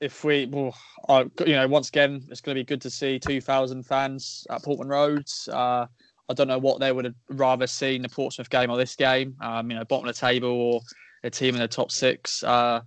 [0.00, 0.76] if we, well,
[1.08, 4.62] uh, you know, once again, it's going to be good to see 2,000 fans at
[4.62, 5.48] Portman Roads.
[5.52, 5.86] Uh,
[6.28, 9.36] I don't know what they would have rather seen the Portsmouth game or this game.
[9.40, 10.80] Um, you know, bottom of the table or
[11.22, 12.42] a team in the top six.
[12.42, 12.80] Uh,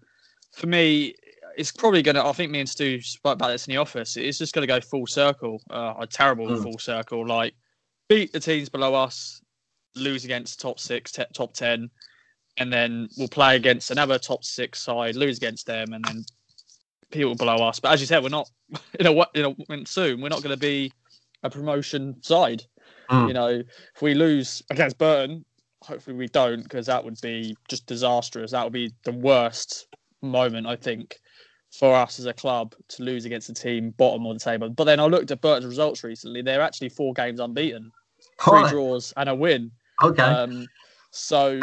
[0.51, 1.15] for me,
[1.57, 2.25] it's probably going to.
[2.25, 4.17] I think me and Stu spoke about this in the office.
[4.17, 6.61] It's just going to go full circle, uh, a terrible mm.
[6.61, 7.25] full circle.
[7.25, 7.53] Like
[8.07, 9.41] beat the teams below us,
[9.95, 11.89] lose against top six, t- top ten,
[12.57, 16.25] and then we'll play against another top six side, lose against them, and then
[17.11, 17.79] people below us.
[17.79, 18.49] But as you said, we're not
[18.99, 20.91] in a in a soon we're not going to be
[21.43, 22.63] a promotion side.
[23.09, 23.27] Mm.
[23.27, 23.63] You know,
[23.95, 25.43] if we lose against Burton,
[25.81, 28.51] hopefully we don't, because that would be just disastrous.
[28.51, 29.87] That would be the worst
[30.21, 31.17] moment I think
[31.71, 34.69] for us as a club to lose against a team bottom of the table.
[34.69, 36.41] But then I looked at Burton's results recently.
[36.41, 37.91] They're actually four games unbeaten,
[38.41, 39.71] three draws and a win.
[40.03, 40.23] Okay.
[40.23, 40.67] Um,
[41.11, 41.59] So,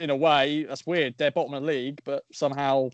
[0.00, 1.14] in a way, that's weird.
[1.16, 2.90] They're bottom of the league, but somehow,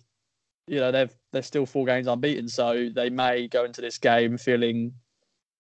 [0.67, 2.49] you know, they've they're still four games unbeaten.
[2.49, 4.93] So they may go into this game feeling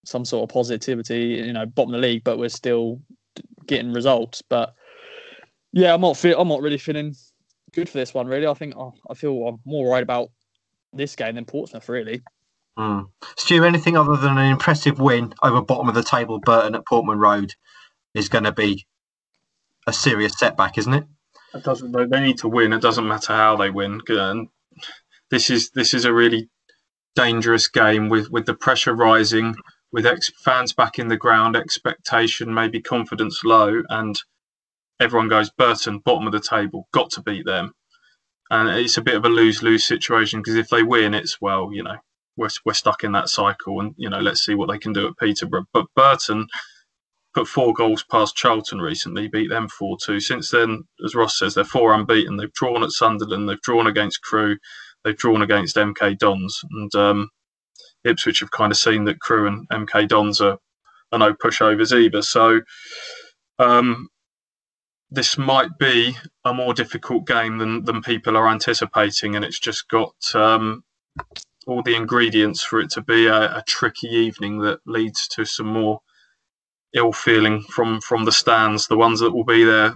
[0.04, 1.42] some sort of positivity.
[1.46, 3.00] You know, bottom of the league, but we're still
[3.66, 4.42] getting results.
[4.42, 4.74] But
[5.72, 7.14] yeah, I'm not feel I'm not really feeling
[7.72, 8.26] good for this one.
[8.26, 10.30] Really, I think oh, I feel I'm more worried about
[10.92, 11.88] this game than Portsmouth.
[11.88, 12.22] Really.
[12.78, 13.08] Mm.
[13.36, 17.18] Stu, anything other than an impressive win over bottom of the table Burton at Portman
[17.18, 17.54] Road
[18.14, 18.86] is going to be
[19.86, 21.04] a serious setback, isn't it?
[21.52, 21.92] It doesn't.
[21.92, 22.72] They need to win.
[22.72, 24.00] It doesn't matter how they win.
[24.08, 24.48] And
[25.30, 26.48] this is this is a really
[27.14, 29.54] dangerous game with with the pressure rising,
[29.92, 34.20] with ex- fans back in the ground, expectation maybe confidence low, and
[35.00, 37.72] everyone goes Burton bottom of the table, got to beat them,
[38.50, 41.70] and it's a bit of a lose lose situation because if they win, it's well,
[41.72, 41.96] you know,
[42.36, 45.06] we're we're stuck in that cycle, and you know, let's see what they can do
[45.06, 45.66] at Peterborough.
[45.72, 46.46] But Burton
[47.34, 50.20] put four goals past Charlton recently, beat them 4 2.
[50.20, 52.36] Since then, as Ross says, they're four unbeaten.
[52.36, 54.58] They've drawn at Sunderland, they've drawn against Crewe,
[55.04, 56.60] they've drawn against MK Dons.
[56.70, 57.28] And um,
[58.04, 60.58] Ipswich have kind of seen that Crewe and MK Dons are,
[61.12, 62.22] are no pushovers either.
[62.22, 62.60] So
[63.58, 64.08] um,
[65.10, 69.88] this might be a more difficult game than, than people are anticipating, and it's just
[69.88, 70.14] got.
[70.34, 70.84] Um,
[71.66, 75.66] all the ingredients for it to be a, a tricky evening that leads to some
[75.66, 76.00] more
[76.94, 78.88] ill feeling from from the stands.
[78.88, 79.86] The ones that will be there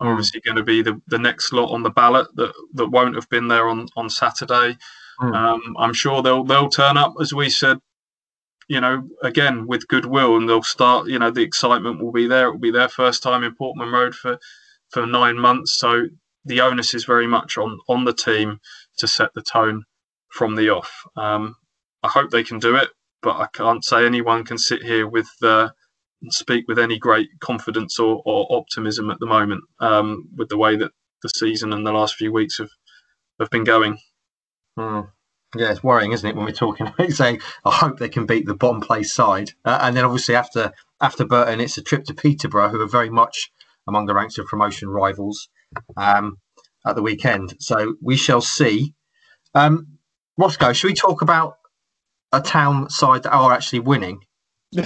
[0.00, 0.08] are Hmm.
[0.08, 3.28] obviously going to be the, the next lot on the ballot that, that won't have
[3.28, 4.76] been there on, on Saturday.
[5.20, 5.34] Mm.
[5.34, 7.78] Um, I'm sure they'll they'll turn up as we said,
[8.68, 11.08] you know, again with goodwill, and they'll start.
[11.08, 12.48] You know, the excitement will be there.
[12.48, 14.38] It will be their first time in Portman Road for
[14.90, 15.74] for nine months.
[15.78, 16.06] So
[16.44, 18.60] the onus is very much on on the team
[18.98, 19.84] to set the tone
[20.30, 21.04] from the off.
[21.16, 21.54] Um,
[22.02, 22.88] I hope they can do it,
[23.22, 25.28] but I can't say anyone can sit here with.
[25.42, 25.70] Uh,
[26.30, 30.76] speak with any great confidence or, or optimism at the moment um, with the way
[30.76, 30.92] that
[31.22, 32.70] the season and the last few weeks have,
[33.40, 33.98] have been going.
[34.78, 35.08] Mm.
[35.54, 38.46] Yeah, it's worrying, isn't it, when we're talking about saying, I hope they can beat
[38.46, 39.50] the bottom place side.
[39.64, 43.10] Uh, and then obviously after after Burton, it's a trip to Peterborough, who are very
[43.10, 43.50] much
[43.88, 45.48] among the ranks of promotion rivals
[45.96, 46.38] um,
[46.86, 47.54] at the weekend.
[47.58, 48.94] So we shall see.
[49.54, 49.98] Um,
[50.38, 51.56] Roscoe, should we talk about
[52.30, 54.20] a town side that are actually winning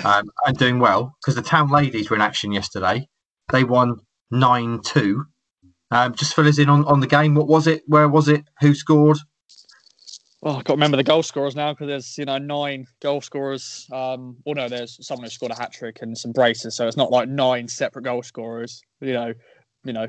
[0.04, 1.14] um, and doing well?
[1.20, 3.08] Because the town ladies were in action yesterday.
[3.52, 5.24] They won 9 2.
[5.90, 7.34] Um, just fill us in on, on the game.
[7.34, 7.82] What was it?
[7.86, 8.44] Where was it?
[8.60, 9.18] Who scored?
[10.42, 13.86] Oh, I can't remember the goal scorers now because there's you know nine goal scorers.
[13.90, 16.96] Um, well, no, there's someone who scored a hat trick and some braces, so it's
[16.96, 18.82] not like nine separate goal scorers.
[19.00, 19.34] You know,
[19.84, 20.08] you know,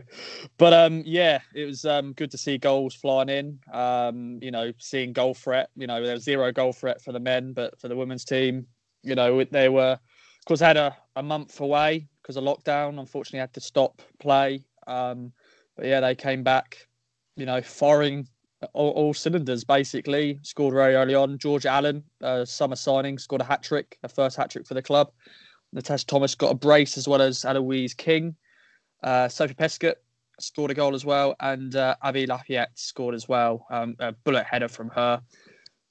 [0.58, 3.60] but um, yeah, it was um good to see goals flying in.
[3.74, 5.70] Um, you know, seeing goal threat.
[5.76, 8.68] You know, there was zero goal threat for the men, but for the women's team,
[9.08, 13.00] you know, they were, of course, had a, a month away because of lockdown.
[13.00, 14.64] Unfortunately, had to stop play.
[14.86, 15.32] Um,
[15.76, 16.88] but yeah, they came back.
[17.36, 18.28] You know, firing
[18.74, 20.40] all, all, cylinders basically.
[20.42, 21.38] Scored very early on.
[21.38, 24.82] George Allen, uh, summer signing, scored a hat trick, a first hat trick for the
[24.82, 25.12] club.
[25.74, 28.36] Natasha Thomas got a brace as well as Eloise King.
[29.04, 29.96] Uh, Sophie Peskett
[30.40, 33.66] scored a goal as well, and uh, Abbie Lafayette scored as well.
[33.70, 35.22] Um, a bullet header from her.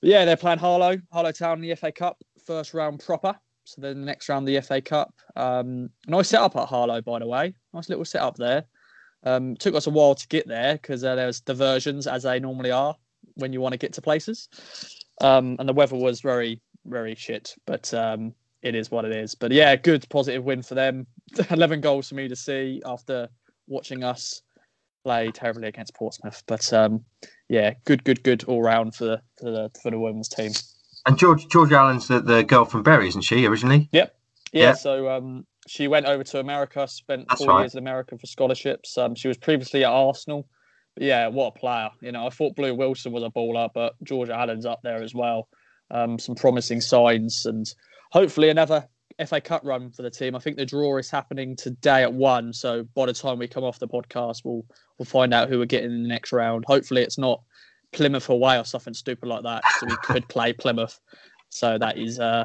[0.00, 3.34] But yeah, they're playing Harlow, Harlow Town in the FA Cup, first round proper.
[3.64, 5.12] So then the next round, the FA Cup.
[5.34, 7.54] Um, nice setup at Harlow, by the way.
[7.74, 8.64] Nice little setup there.
[9.24, 12.70] Um, took us a while to get there because uh, there's diversions as they normally
[12.70, 12.94] are
[13.34, 14.48] when you want to get to places.
[15.20, 18.32] Um, and the weather was very, very shit, but um,
[18.62, 19.34] it is what it is.
[19.34, 21.06] But yeah, good positive win for them.
[21.50, 23.28] 11 goals for me to see after
[23.66, 24.42] watching us
[25.02, 26.42] play terribly against Portsmouth.
[26.46, 27.04] But um,
[27.48, 30.52] yeah, good, good, good all round for for the, for the women's team.
[31.06, 33.88] And George George Allen's the, the girl from Bury, isn't she, originally?
[33.92, 34.14] Yep.
[34.52, 34.72] Yeah, Yeah.
[34.74, 37.60] so um, she went over to America, spent That's four right.
[37.62, 38.96] years in America for scholarships.
[38.98, 40.48] Um, she was previously at Arsenal.
[40.94, 41.90] But yeah, what a player.
[42.00, 45.14] You know, I thought Blue Wilson was a baller, but George Allen's up there as
[45.14, 45.48] well.
[45.90, 47.66] Um, some promising signs and
[48.10, 48.88] hopefully another
[49.26, 50.34] FA Cup run for the team.
[50.34, 52.52] I think the draw is happening today at one.
[52.52, 54.64] So by the time we come off the podcast, we'll
[54.98, 56.64] we'll find out who we're getting in the next round.
[56.66, 57.40] Hopefully it's not
[57.96, 59.64] Plymouth away or something stupid like that.
[59.72, 61.00] So we could play Plymouth.
[61.50, 62.44] So that is uh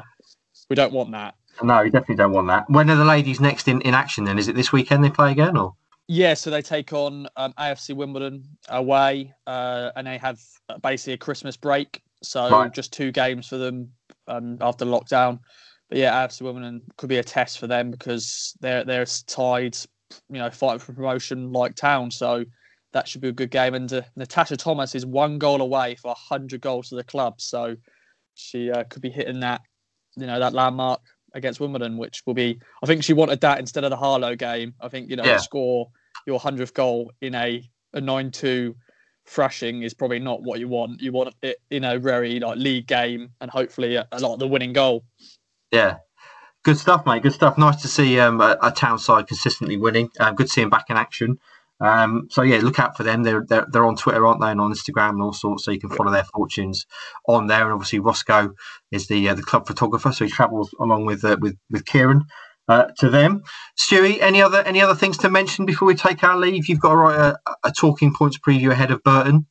[0.68, 1.34] we don't want that.
[1.62, 2.68] No, you definitely don't want that.
[2.70, 4.38] When are the ladies next in, in action then?
[4.38, 5.74] Is it this weekend they play again or?
[6.08, 11.12] Yeah, so they take on um, AFC Wimbledon away, uh, and they have uh, basically
[11.14, 12.02] a Christmas break.
[12.22, 12.72] So Right.
[12.72, 13.92] just two games for them
[14.28, 15.40] um, after lockdown.
[15.88, 19.76] But yeah, AFC Wimbledon could be a test for them because they're they're tied,
[20.30, 22.10] you know, fighting for promotion like Town.
[22.10, 22.44] So
[22.92, 23.74] that should be a good game.
[23.74, 27.40] And uh, Natasha Thomas is one goal away for hundred goals to the club.
[27.40, 27.76] So
[28.34, 29.62] she uh, could be hitting that,
[30.16, 31.00] you know, that landmark
[31.34, 32.58] against Wimbledon, which will be.
[32.82, 34.74] I think she wanted that instead of the Harlow game.
[34.80, 35.38] I think you know Yeah.
[35.38, 35.88] score
[36.26, 37.62] your hundredth goal in a
[37.94, 38.76] a nine two
[39.26, 41.00] thrashing is probably not what you want.
[41.00, 44.38] You want it in a very like league game and hopefully a, a lot of
[44.40, 45.04] the winning goal.
[45.70, 45.98] Yeah.
[46.64, 47.22] Good stuff, mate.
[47.22, 47.58] Good stuff.
[47.58, 50.10] Nice to see um, a, a town side consistently winning.
[50.20, 51.38] Um, good to see them back in action.
[51.82, 53.24] Um, so yeah, look out for them.
[53.24, 55.64] They're, they're they're on Twitter, aren't they, and on Instagram and all sorts.
[55.64, 56.86] So you can follow their fortunes
[57.26, 57.64] on there.
[57.64, 58.54] And obviously Roscoe
[58.92, 62.24] is the uh, the club photographer, so he travels along with uh, with with Kieran
[62.68, 63.42] uh, to them.
[63.76, 66.68] Stewie, any other any other things to mention before we take our leave?
[66.68, 69.46] You've got to write a, a talking points preview ahead of Burton.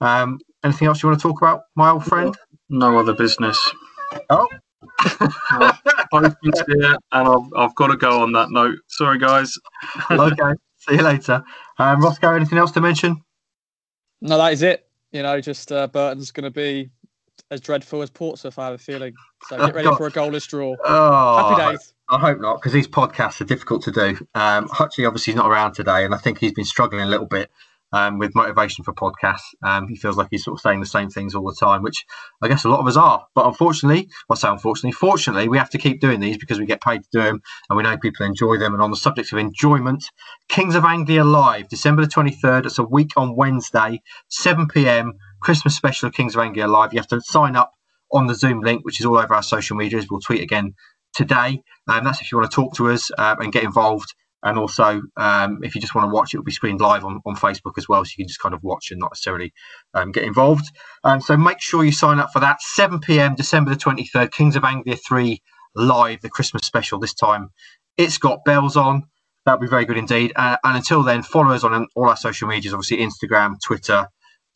[0.00, 2.34] Um, anything else you want to talk about, my old friend?
[2.70, 3.58] No other business.
[4.30, 4.48] Oh.
[6.12, 8.78] Here, and I've, I've got to go on that note.
[8.88, 9.54] Sorry, guys.
[10.10, 10.52] okay.
[10.78, 11.42] See you later.
[11.78, 13.22] Um, Roscoe, anything else to mention?
[14.20, 14.86] No, that is it.
[15.12, 16.90] You know, just uh, Burton's going to be
[17.50, 18.58] as dreadful as Portsmouth.
[18.58, 19.14] I have a feeling.
[19.48, 19.96] So Oh, get ready God.
[19.96, 20.74] for a goalless draw.
[20.84, 21.92] Oh, Happy days.
[22.08, 24.26] I hope not, because these podcasts are difficult to do.
[24.34, 27.26] Um, Hutchie obviously is not around today, and I think he's been struggling a little
[27.26, 27.50] bit
[27.94, 29.54] um, with motivation for podcasts.
[29.62, 32.04] Um, he feels like he's sort of saying the same things all the time, which
[32.42, 33.24] I guess a lot of us are.
[33.34, 36.82] But unfortunately, I say unfortunately, fortunately, we have to keep doing these because we get
[36.82, 38.74] paid to do them, and we know people enjoy them.
[38.74, 40.04] And on the subject of enjoyment,
[40.48, 42.66] Kings of Anglia live, December the twenty third.
[42.66, 45.14] It's a week on Wednesday, seven pm.
[45.40, 46.92] Christmas special of Kings of Anglia live.
[46.92, 47.72] You have to sign up
[48.12, 50.06] on the Zoom link, which is all over our social medias.
[50.10, 50.74] We'll tweet again
[51.12, 51.62] today.
[51.86, 54.14] Um, that's if you want to talk to us um, and get involved.
[54.44, 57.20] And also, um, if you just want to watch, it will be screened live on,
[57.26, 58.04] on Facebook as well.
[58.04, 59.52] So you can just kind of watch and not necessarily
[59.94, 60.66] um, get involved.
[61.20, 62.60] So make sure you sign up for that.
[62.60, 65.40] 7 p.m., December the 23rd, Kings of Anglia 3
[65.74, 67.50] live, the Christmas special this time.
[67.96, 69.04] It's got bells on.
[69.44, 70.32] That'll be very good indeed.
[70.36, 74.08] Uh, and until then, follow us on all our social medias obviously, Instagram, Twitter,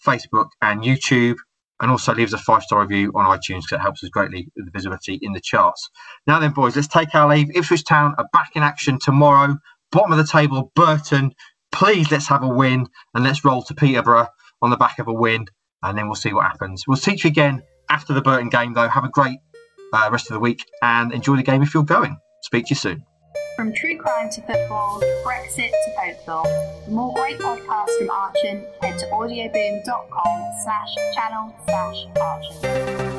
[0.05, 1.36] Facebook, and YouTube.
[1.80, 4.49] And also leave us a five star review on iTunes because it helps us greatly
[4.57, 5.89] with the visibility in the charts.
[6.26, 7.55] Now then, boys, let's take our leave.
[7.55, 9.57] Ipswich Town are back in action tomorrow.
[9.91, 11.34] Bottom of the table, Burton.
[11.72, 14.28] Please let's have a win and let's roll to Peterborough
[14.61, 15.47] on the back of a win,
[15.82, 16.84] and then we'll see what happens.
[16.86, 18.89] We'll teach you again after the Burton game, though.
[18.89, 19.39] Have a great
[19.93, 22.16] uh, rest of the week and enjoy the game if you're going.
[22.43, 23.05] Speak to you soon.
[23.57, 26.45] From true crime to football, Brexit to folklore.
[26.84, 33.18] For more great podcasts from Archant, head to audioboom.com slash channel slash Archant.